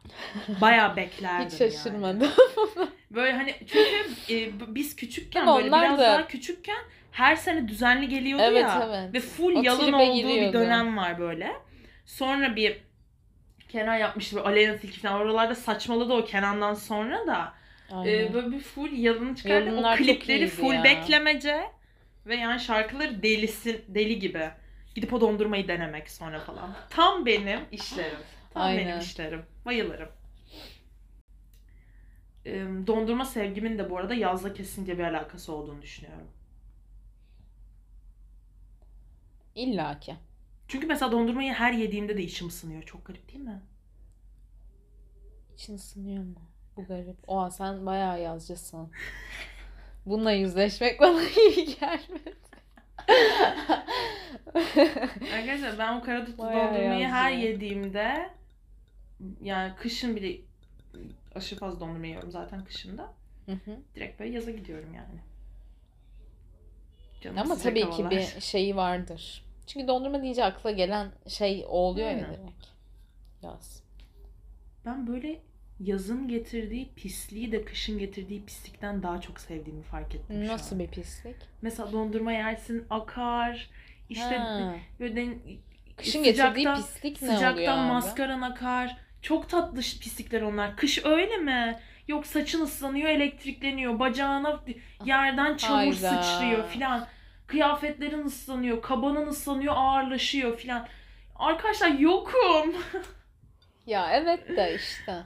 Bayağı 0.61 0.95
beklerdim 0.95 1.45
Hiç 1.49 1.61
yani. 1.61 1.71
şaşırmadım. 1.71 2.29
Böyle 3.11 3.33
hani 3.33 3.55
çünkü 3.59 4.33
e, 4.33 4.49
biz 4.75 4.95
küçükken 4.95 5.47
Değil 5.47 5.57
böyle 5.57 5.67
Onlar 5.69 5.83
biraz 5.87 5.99
da- 5.99 6.03
daha 6.03 6.27
küçükken 6.27 6.77
her 7.11 7.35
sene 7.35 7.67
düzenli 7.67 8.09
geliyordu 8.09 8.43
Evet, 8.45 8.61
ya. 8.63 8.83
evet. 8.89 9.13
Ve 9.13 9.19
full 9.19 9.55
O 9.55 9.61
yalın 9.63 9.93
olduğu 9.93 10.13
bir 10.27 10.33
giriyordu. 10.33 10.53
dönem 10.53 10.97
var 10.97 11.19
böyle. 11.19 11.51
Sonra 12.05 12.55
bir 12.55 12.77
Kenan 13.69 13.95
yapmıştı 13.95 14.35
böyle 14.35 14.47
Aleyna 14.47 14.77
Tilki 14.77 14.99
falan. 14.99 15.21
Oralarda 15.21 15.55
saçmaladı 15.55 16.13
o 16.13 16.25
Kenan'dan 16.25 16.73
sonra 16.73 17.27
da. 17.27 17.53
Aynen. 17.91 18.11
E, 18.29 18.33
böyle 18.33 18.51
bir 18.51 18.59
full 18.59 18.91
yalın 18.91 19.35
çıkardı. 19.35 19.65
Yalınlar 19.69 19.93
o 19.93 19.97
klipleri 20.03 20.47
full 20.47 20.73
ya. 20.73 20.83
beklemece. 20.83 21.61
Ve 22.25 22.35
yani 22.35 22.59
şarkıları 22.59 23.23
delisi, 23.23 23.81
deli 23.87 24.19
gibi. 24.19 24.49
Gidip 24.95 25.13
o 25.13 25.21
dondurmayı 25.21 25.67
denemek 25.67 26.09
sonra 26.09 26.39
falan. 26.39 26.75
Tam 26.89 27.25
benim 27.25 27.59
işlerim. 27.71 28.19
Tam 28.53 28.63
Aynen. 28.63 28.85
benim 28.87 28.99
işlerim. 28.99 29.45
Bayılırım. 29.65 30.09
E, 32.45 32.51
dondurma 32.87 33.25
sevgimin 33.25 33.77
de 33.77 33.89
bu 33.89 33.97
arada 33.97 34.13
yazla 34.13 34.53
kesinlikle 34.53 34.97
bir 34.97 35.03
alakası 35.03 35.53
olduğunu 35.53 35.81
düşünüyorum. 35.81 36.27
İlla 39.55 39.99
ki. 39.99 40.15
Çünkü 40.67 40.87
mesela 40.87 41.11
dondurmayı 41.11 41.53
her 41.53 41.73
yediğimde 41.73 42.17
de 42.17 42.23
içim 42.23 42.47
ısınıyor. 42.47 42.83
Çok 42.83 43.05
garip 43.05 43.33
değil 43.33 43.43
mi? 43.43 43.61
İçin 45.53 45.75
ısınıyor 45.75 46.23
mu? 46.23 46.41
Bu 46.77 46.85
garip. 46.85 47.17
Oha 47.27 47.51
sen 47.51 47.85
bayağı 47.85 48.21
yazcısın. 48.21 48.91
Bununla 50.05 50.31
yüzleşmek 50.31 50.99
bana 50.99 51.21
iyi 51.55 51.65
gelmedi. 51.79 52.35
Arkadaşlar 55.33 55.77
ben 55.79 55.97
o 55.97 56.03
karadutlu 56.03 56.43
dondurmayı 56.43 57.07
her 57.07 57.31
yediğimde 57.31 58.29
yani 59.41 59.75
kışın 59.75 60.15
bile 60.15 60.37
aşırı 61.35 61.59
fazla 61.59 61.79
dondurma 61.79 62.05
yiyorum 62.07 62.31
zaten 62.31 62.63
kışında. 62.65 63.13
Hı 63.45 63.51
hı. 63.51 63.77
Direkt 63.95 64.19
böyle 64.19 64.31
yaza 64.31 64.51
gidiyorum 64.51 64.93
yani. 64.93 65.19
Canım 67.21 67.37
Ama 67.37 67.57
tabii 67.57 67.81
havalar. 67.81 68.09
ki 68.11 68.15
bir 68.17 68.41
şeyi 68.41 68.75
vardır. 68.75 69.45
Çünkü 69.67 69.87
dondurma 69.87 70.21
deyince 70.21 70.43
akla 70.45 70.71
gelen 70.71 71.11
şey 71.27 71.65
o 71.67 71.71
oluyor 71.77 72.09
ya 72.09 72.15
Aynen. 72.15 72.33
direkt. 72.33 72.67
Yaz. 73.41 73.83
Ben 74.85 75.07
böyle 75.07 75.41
yazın 75.79 76.27
getirdiği 76.27 76.89
pisliği 76.95 77.51
de 77.51 77.65
kışın 77.65 77.99
getirdiği 77.99 78.45
pislikten 78.45 79.03
daha 79.03 79.21
çok 79.21 79.39
sevdiğimi 79.39 79.83
fark 79.83 80.15
ettim 80.15 80.47
Nasıl 80.47 80.75
an. 80.75 80.79
bir 80.79 80.87
pislik? 80.87 81.35
Mesela 81.61 81.91
dondurma 81.91 82.31
yersin 82.31 82.85
akar. 82.89 83.69
İşte 84.09 84.37
Ha. 84.37 84.75
böyle 84.99 85.27
Kışın 85.97 86.23
getirdiği 86.23 86.67
pislik 86.75 87.21
ne 87.21 87.27
oluyor 87.27 87.37
Sıcaktan 87.49 87.79
maskaran 87.79 88.41
akar. 88.41 88.97
Çok 89.21 89.49
tatlı 89.49 89.75
pislikler 89.75 90.41
onlar. 90.41 90.75
Kış 90.77 91.05
öyle 91.05 91.37
mi? 91.37 91.79
Yok 92.07 92.25
saçın 92.25 92.61
ıslanıyor, 92.61 93.09
elektrikleniyor. 93.09 93.99
Bacağına 93.99 94.59
yerden 95.05 95.57
çamur 95.57 95.93
Hayda. 95.93 96.23
sıçrıyor 96.23 96.67
filan. 96.67 97.07
Kıyafetlerin 97.47 98.25
ıslanıyor, 98.25 98.81
kabanın 98.81 99.27
ıslanıyor, 99.27 99.73
ağırlaşıyor 99.77 100.57
filan. 100.57 100.87
Arkadaşlar 101.35 101.89
yokum. 101.89 102.73
Ya 103.85 104.11
evet 104.11 104.49
de 104.57 104.75
işte. 104.75 105.23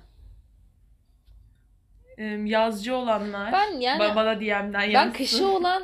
Yazcı 2.46 2.96
olanlar 2.96 3.52
Ben 3.54 3.80
yani 3.80 4.04
ba- 4.04 4.16
bana 4.16 4.40
DM'den 4.42 4.74
ben 4.74 4.82
yazsın. 4.90 5.12
kışı 5.12 5.48
olan 5.48 5.84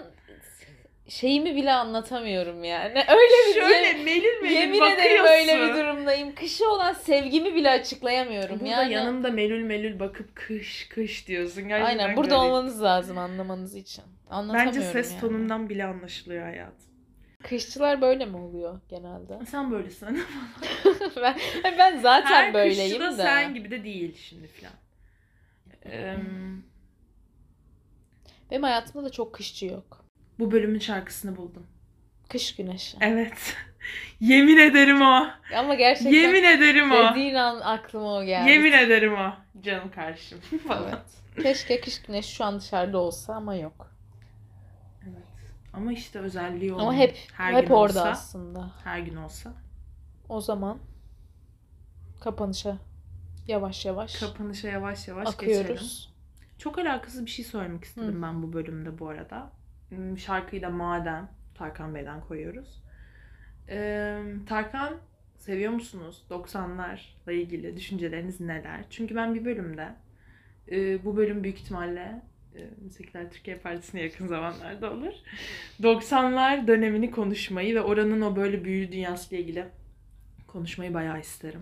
şeyimi 1.07 1.55
bile 1.55 1.71
anlatamıyorum 1.71 2.63
yani. 2.63 2.93
Öyle 3.09 3.33
bir 3.49 3.61
Şöyle 3.61 3.93
melül 4.03 4.41
melül 4.41 4.55
Yemin 4.55 4.79
bakıyorsun. 4.79 5.01
ederim 5.05 5.25
öyle 5.25 5.57
bir 5.67 5.73
durumdayım. 5.79 6.35
Kışı 6.35 6.69
olan 6.69 6.93
sevgimi 6.93 7.55
bile 7.55 7.69
açıklayamıyorum. 7.69 8.59
Burada 8.59 8.71
yani 8.71 8.93
yanımda 8.93 9.31
melül 9.31 9.63
melül 9.63 9.99
bakıp 9.99 10.35
kış 10.35 10.87
kış 10.89 11.27
diyorsun. 11.27 11.67
Gerçekten 11.67 11.99
Aynen 12.03 12.17
burada 12.17 12.35
garip. 12.35 12.43
olmanız 12.51 12.83
lazım 12.83 13.17
anlamanız 13.17 13.75
için. 13.75 14.03
Anlatamıyorum 14.29 14.75
Bence 14.75 14.91
ses 14.91 15.11
yani. 15.11 15.21
tonundan 15.21 15.69
bile 15.69 15.85
anlaşılıyor 15.85 16.43
hayatım. 16.43 16.89
Kışçılar 17.43 18.01
böyle 18.01 18.25
mi 18.25 18.37
oluyor 18.37 18.79
genelde? 18.89 19.39
Sen 19.51 19.71
böylesin. 19.71 20.07
ben, 21.21 21.35
ben 21.79 21.97
zaten 21.97 22.25
Her 22.43 22.53
böyleyim 22.53 22.97
kışçı 22.97 23.13
da 23.13 23.17
de. 23.17 23.21
sen 23.23 23.53
gibi 23.53 23.71
de 23.71 23.83
değil 23.83 24.17
şimdi 24.29 24.47
filan. 24.47 24.73
Eee, 25.85 26.19
Benim 28.51 28.63
hayatımda 28.63 29.05
da 29.05 29.11
çok 29.11 29.33
kışçı 29.33 29.65
yok. 29.65 30.05
bu 30.39 30.51
bölümün 30.51 30.79
şarkısını 30.79 31.37
buldum. 31.37 31.67
Kış 32.29 32.55
güneşi. 32.55 32.97
Evet. 33.01 33.55
Yemin 34.19 34.57
ederim 34.57 35.01
o. 35.01 35.27
Ama 35.57 35.75
gerçekten 35.75 36.11
Yemin 36.11 36.43
ederim 36.43 36.91
o. 36.91 37.11
dediğin 37.11 37.35
an 37.35 37.59
aklıma 37.59 38.15
o 38.15 38.23
geldi. 38.23 38.49
Yemin 38.49 38.71
ederim 38.71 39.13
o. 39.13 39.33
Canım 39.61 39.91
kardeşim 39.91 40.39
falan. 40.67 40.83
Evet. 40.89 41.43
Keşke 41.43 41.81
kış 41.81 42.01
güneşi 42.01 42.31
şu 42.35 42.43
an 42.45 42.59
dışarıda 42.59 42.97
olsa 42.97 43.35
ama 43.35 43.55
yok. 43.55 43.91
Evet. 45.03 45.23
Ama 45.73 45.93
işte 45.93 46.19
özelliği 46.19 46.73
olan. 46.73 46.81
Ama 46.83 46.93
hep 46.93 47.17
her 47.33 47.53
hep 47.53 47.67
gün 47.67 47.73
orada 47.73 47.99
olsa, 47.99 48.09
aslında. 48.09 48.71
Her 48.83 48.99
gün 48.99 49.15
olsa. 49.15 49.53
O 50.29 50.41
zaman 50.41 50.77
kapanışa 52.19 52.77
yavaş 53.49 53.85
yavaş 53.85 54.19
Kapanışa 54.19 54.67
yavaş 54.67 55.07
yavaş 55.07 55.37
geçelim. 55.37 55.61
akıyoruz. 55.61 56.13
Çok 56.57 56.77
alakasız 56.79 57.25
bir 57.25 57.31
şey 57.31 57.45
söylemek 57.45 57.83
istedim 57.83 58.17
Hı. 58.17 58.21
ben 58.21 58.43
bu 58.43 58.53
bölümde 58.53 58.99
bu 58.99 59.09
arada. 59.09 59.51
Hmm, 59.89 60.17
Şarkıyı 60.17 60.61
da 60.61 60.69
Maden 60.69 61.27
Tarkan 61.55 61.95
Bey'den 61.95 62.21
koyuyoruz. 62.21 62.83
Ee, 63.69 64.21
Tarkan 64.47 64.93
seviyor 65.37 65.71
musunuz? 65.71 66.23
90'larla 66.29 67.31
ilgili 67.31 67.75
düşünceleriniz 67.77 68.39
neler? 68.39 68.85
Çünkü 68.89 69.15
ben 69.15 69.35
bir 69.35 69.45
bölümde 69.45 69.95
e, 70.71 71.05
bu 71.05 71.17
bölüm 71.17 71.43
büyük 71.43 71.57
ihtimalle 71.59 72.21
e, 72.55 72.89
Seküler 72.89 73.31
Türkiye 73.31 73.57
Partisi'ne 73.57 74.01
yakın 74.01 74.27
zamanlarda 74.27 74.91
olur. 74.93 75.13
90'lar 75.81 76.67
dönemini 76.67 77.11
konuşmayı 77.11 77.75
ve 77.75 77.81
oranın 77.81 78.21
o 78.21 78.35
böyle 78.35 78.63
büyülü 78.63 78.91
dünyasıyla 78.91 79.43
ilgili 79.43 79.65
konuşmayı 80.47 80.93
bayağı 80.93 81.19
isterim. 81.19 81.61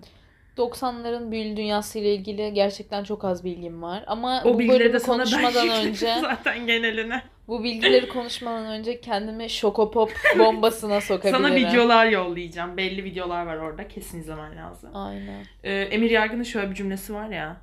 90'ların 0.57 1.31
büyülü 1.31 1.57
dünyası 1.57 1.99
ile 1.99 2.13
ilgili 2.13 2.53
gerçekten 2.53 3.03
çok 3.03 3.25
az 3.25 3.43
bilgim 3.43 3.81
var. 3.81 4.03
Ama 4.07 4.41
O 4.45 4.53
bu 4.53 4.59
bilgileri 4.59 4.79
bölümü 4.79 4.99
de 4.99 5.03
konuşmadan 5.03 5.69
önce 5.69 6.15
zaten 6.21 6.67
geneline. 6.67 7.21
bu 7.47 7.63
bilgileri 7.63 8.09
konuşmadan 8.09 8.65
önce 8.65 9.01
kendimi 9.01 9.49
şokopop 9.49 10.11
bombasına 10.39 11.01
sokabilirim. 11.01 11.41
Sana 11.41 11.55
videolar 11.55 12.05
yollayacağım. 12.05 12.77
Belli 12.77 13.03
videolar 13.03 13.45
var 13.45 13.57
orada. 13.57 13.87
Kesin 13.87 14.19
izlemen 14.19 14.57
lazım. 14.57 14.89
Aynen. 14.93 15.45
Ee, 15.63 15.73
Emir 15.73 16.11
Yargın'ın 16.11 16.43
şöyle 16.43 16.69
bir 16.69 16.75
cümlesi 16.75 17.13
var 17.13 17.29
ya. 17.29 17.57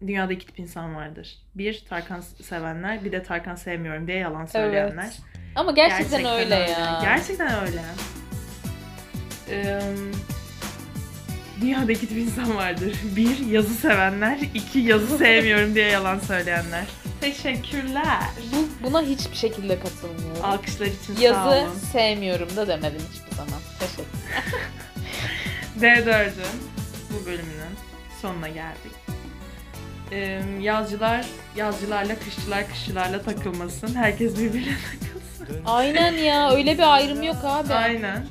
Dünyada 0.00 0.32
iki 0.32 0.46
tip 0.46 0.58
insan 0.58 0.94
vardır. 0.96 1.38
Bir 1.54 1.84
Tarkan 1.88 2.20
sevenler, 2.20 3.04
bir 3.04 3.12
de 3.12 3.22
Tarkan 3.22 3.54
sevmiyorum 3.54 4.06
diye 4.06 4.16
yalan 4.18 4.46
söyleyenler. 4.46 5.02
Evet. 5.02 5.20
Ama 5.56 5.72
gerçekten, 5.72 6.24
öyle 6.24 6.54
ya. 6.54 6.98
Gerçekten 7.02 7.66
öyle. 7.66 7.80
Ee, 9.50 9.80
dünyada 11.60 11.92
iki 11.92 12.06
tip 12.08 12.18
insan 12.18 12.56
vardır. 12.56 12.92
Bir 13.16 13.46
yazı 13.46 13.74
sevenler, 13.74 14.38
iki 14.54 14.78
yazı 14.78 15.18
sevmiyorum 15.18 15.74
diye 15.74 15.86
yalan 15.86 16.18
söyleyenler. 16.18 16.84
Teşekkürler. 17.20 18.20
Bu, 18.52 18.84
buna 18.84 19.02
hiçbir 19.02 19.36
şekilde 19.36 19.80
katılmıyorum. 19.80 20.44
Alkışlar 20.44 20.86
için 20.86 21.14
sağ 21.14 21.22
Yazı 21.22 21.48
olun. 21.48 21.74
sevmiyorum 21.92 22.56
da 22.56 22.68
demedim 22.68 23.00
hiçbir 23.12 23.36
zaman. 23.36 23.60
Teşekkür 23.78 24.04
D4'ün 26.10 26.60
bu 27.10 27.26
bölümünün 27.26 27.74
sonuna 28.22 28.48
geldik. 28.48 28.92
Ee, 30.12 30.42
yazcılar 30.60 31.26
yazcılarla, 31.56 32.14
kışçılar 32.18 32.68
kışçılarla 32.68 33.22
takılmasın. 33.22 33.94
Herkes 33.94 34.38
birbirine 34.38 34.76
takılsın. 34.90 35.64
Aynen 35.66 36.12
ya 36.12 36.50
öyle 36.52 36.78
bir 36.78 36.94
ayrım 36.94 37.22
yok 37.22 37.36
abi. 37.44 37.74
Aynen. 37.74 38.26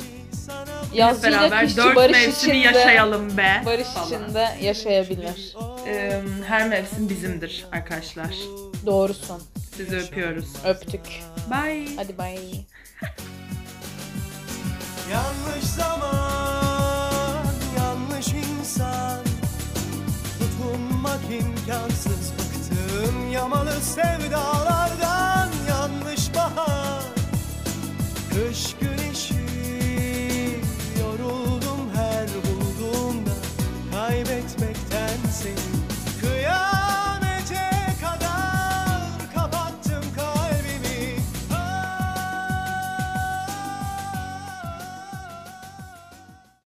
Yazcı 0.94 1.28
hep 1.28 1.34
beraber 1.34 1.78
dört 1.78 1.96
mevsimi 2.12 2.32
içinde, 2.32 2.58
yaşayalım 2.58 3.38
be. 3.38 3.62
Barış 3.66 3.88
falan. 3.88 4.08
içinde 4.08 4.50
yaşayabilir. 4.62 5.56
Her 6.48 6.70
mevsim 6.70 7.10
bizimdir 7.10 7.66
arkadaşlar. 7.72 8.36
Doğrusun. 8.86 9.42
Sizi 9.78 9.98
öpüyoruz. 9.98 10.46
Öptük. 10.66 11.02
Bye. 11.52 11.88
Hadi 11.96 12.18
bye. 12.18 12.40
yanlış 15.12 15.64
zaman, 15.64 17.46
yanlış 17.78 18.28
insan. 18.28 19.20
Tutunmak 20.40 21.20
imkansız. 21.32 22.32
Bıktım 22.34 23.32
yamalı 23.32 23.72
sevdalardan 23.82 25.50
yanlış 25.70 26.36
bahar. 26.36 27.04
Kış 28.30 28.76
dancing 35.44 35.69